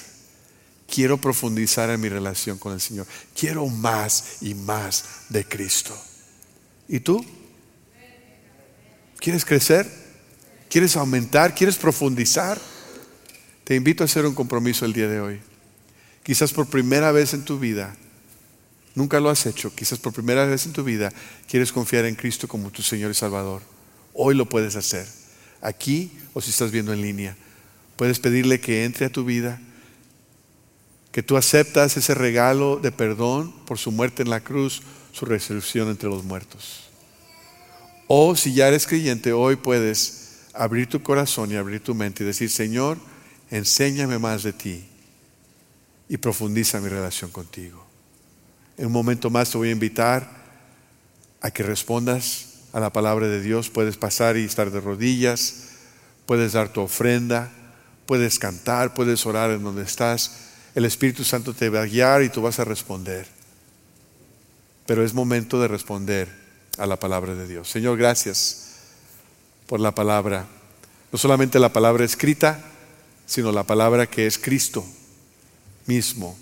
Quiero 0.86 1.16
profundizar 1.16 1.88
en 1.88 2.02
mi 2.02 2.10
relación 2.10 2.58
con 2.58 2.74
el 2.74 2.82
Señor. 2.82 3.06
Quiero 3.34 3.66
más 3.66 4.42
y 4.42 4.52
más 4.54 5.04
de 5.30 5.48
Cristo. 5.48 5.98
¿Y 6.86 7.00
tú? 7.00 7.24
¿Quieres 9.16 9.46
crecer? 9.46 10.01
¿Quieres 10.72 10.96
aumentar? 10.96 11.54
¿Quieres 11.54 11.76
profundizar? 11.76 12.58
Te 13.62 13.74
invito 13.74 14.02
a 14.02 14.06
hacer 14.06 14.24
un 14.24 14.34
compromiso 14.34 14.86
el 14.86 14.94
día 14.94 15.06
de 15.06 15.20
hoy. 15.20 15.38
Quizás 16.22 16.50
por 16.50 16.66
primera 16.66 17.12
vez 17.12 17.34
en 17.34 17.44
tu 17.44 17.58
vida, 17.58 17.94
nunca 18.94 19.20
lo 19.20 19.28
has 19.28 19.44
hecho, 19.44 19.74
quizás 19.74 19.98
por 19.98 20.14
primera 20.14 20.46
vez 20.46 20.64
en 20.64 20.72
tu 20.72 20.82
vida 20.82 21.12
quieres 21.46 21.72
confiar 21.72 22.06
en 22.06 22.14
Cristo 22.14 22.48
como 22.48 22.70
tu 22.70 22.80
Señor 22.80 23.10
y 23.10 23.14
Salvador. 23.14 23.60
Hoy 24.14 24.34
lo 24.34 24.48
puedes 24.48 24.74
hacer, 24.74 25.06
aquí 25.60 26.10
o 26.32 26.40
si 26.40 26.48
estás 26.48 26.70
viendo 26.70 26.94
en 26.94 27.02
línea. 27.02 27.36
Puedes 27.96 28.18
pedirle 28.18 28.58
que 28.58 28.86
entre 28.86 29.04
a 29.04 29.12
tu 29.12 29.26
vida, 29.26 29.60
que 31.10 31.22
tú 31.22 31.36
aceptas 31.36 31.98
ese 31.98 32.14
regalo 32.14 32.78
de 32.78 32.92
perdón 32.92 33.52
por 33.66 33.76
su 33.76 33.92
muerte 33.92 34.22
en 34.22 34.30
la 34.30 34.40
cruz, 34.40 34.80
su 35.12 35.26
resurrección 35.26 35.90
entre 35.90 36.08
los 36.08 36.24
muertos. 36.24 36.84
O 38.06 38.34
si 38.36 38.54
ya 38.54 38.68
eres 38.68 38.86
creyente, 38.86 39.34
hoy 39.34 39.56
puedes 39.56 40.21
abrir 40.54 40.88
tu 40.88 41.02
corazón 41.02 41.50
y 41.50 41.56
abrir 41.56 41.82
tu 41.82 41.94
mente 41.94 42.22
y 42.22 42.26
decir, 42.26 42.50
Señor, 42.50 42.98
enséñame 43.50 44.18
más 44.18 44.42
de 44.42 44.52
ti 44.52 44.84
y 46.08 46.16
profundiza 46.16 46.80
mi 46.80 46.88
relación 46.88 47.30
contigo. 47.30 47.86
En 48.76 48.86
un 48.86 48.92
momento 48.92 49.30
más 49.30 49.50
te 49.50 49.58
voy 49.58 49.68
a 49.68 49.72
invitar 49.72 50.28
a 51.40 51.50
que 51.50 51.62
respondas 51.62 52.60
a 52.72 52.80
la 52.80 52.92
palabra 52.92 53.28
de 53.28 53.40
Dios. 53.40 53.70
Puedes 53.70 53.96
pasar 53.96 54.36
y 54.36 54.44
estar 54.44 54.70
de 54.70 54.80
rodillas, 54.80 55.68
puedes 56.26 56.52
dar 56.52 56.72
tu 56.72 56.80
ofrenda 56.80 57.50
puedes 58.12 58.38
cantar, 58.38 58.94
puedes 58.94 59.24
orar 59.26 59.50
en 59.50 59.62
donde 59.62 59.82
estás. 59.82 60.32
El 60.74 60.84
Espíritu 60.84 61.24
Santo 61.24 61.54
te 61.54 61.68
va 61.68 61.82
a 61.82 61.86
guiar 61.86 62.22
y 62.22 62.28
tú 62.28 62.42
vas 62.42 62.58
a 62.58 62.64
responder. 62.64 63.26
Pero 64.86 65.04
es 65.04 65.14
momento 65.14 65.60
de 65.60 65.68
responder 65.68 66.28
a 66.78 66.86
la 66.86 66.98
palabra 66.98 67.34
de 67.34 67.46
Dios. 67.46 67.70
Señor, 67.70 67.96
gracias 67.96 68.71
por 69.72 69.80
la 69.80 69.94
palabra. 69.94 70.44
No 71.10 71.18
solamente 71.18 71.58
la 71.58 71.72
palabra 71.72 72.04
escrita, 72.04 72.62
sino 73.24 73.50
la 73.52 73.62
palabra 73.62 74.06
que 74.06 74.26
es 74.26 74.36
Cristo 74.36 74.84
mismo. 75.86 76.36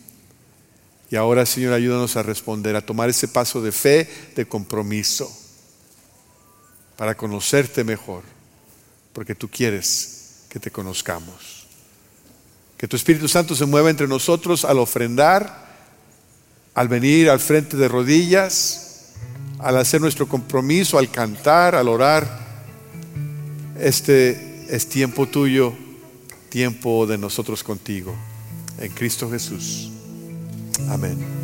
Y 1.13 1.15
ahora, 1.15 1.47
Señor, 1.47 1.73
ayúdanos 1.73 2.17
a 2.17 2.25
responder, 2.25 2.75
a 2.75 2.85
tomar 2.85 3.09
ese 3.09 3.29
paso 3.29 3.63
de 3.63 3.71
fe, 3.71 4.33
de 4.35 4.49
compromiso, 4.49 5.31
para 6.97 7.17
conocerte 7.17 7.85
mejor, 7.85 8.25
porque 9.13 9.37
tú 9.37 9.49
quieres 9.49 10.47
que 10.49 10.59
te 10.59 10.73
conozcamos. 10.73 11.69
Que 12.77 12.89
tu 12.89 12.97
Espíritu 12.97 13.29
Santo 13.29 13.55
se 13.55 13.65
mueva 13.65 13.91
entre 13.91 14.09
nosotros 14.09 14.65
al 14.65 14.81
ofrendar, 14.81 15.69
al 16.75 16.89
venir 16.89 17.31
al 17.31 17.39
frente 17.39 17.77
de 17.77 17.87
rodillas, 17.87 19.13
al 19.61 19.77
hacer 19.77 20.01
nuestro 20.01 20.27
compromiso, 20.27 20.99
al 20.99 21.13
cantar, 21.13 21.77
al 21.77 21.87
orar. 21.87 22.50
Este 23.81 24.67
es 24.69 24.87
tiempo 24.87 25.27
tuyo, 25.27 25.73
tiempo 26.51 27.07
de 27.07 27.17
nosotros 27.17 27.65
contigo. 27.65 28.15
En 28.79 28.93
Cristo 28.93 29.31
Jesús. 29.31 29.91
Amén. 30.91 31.40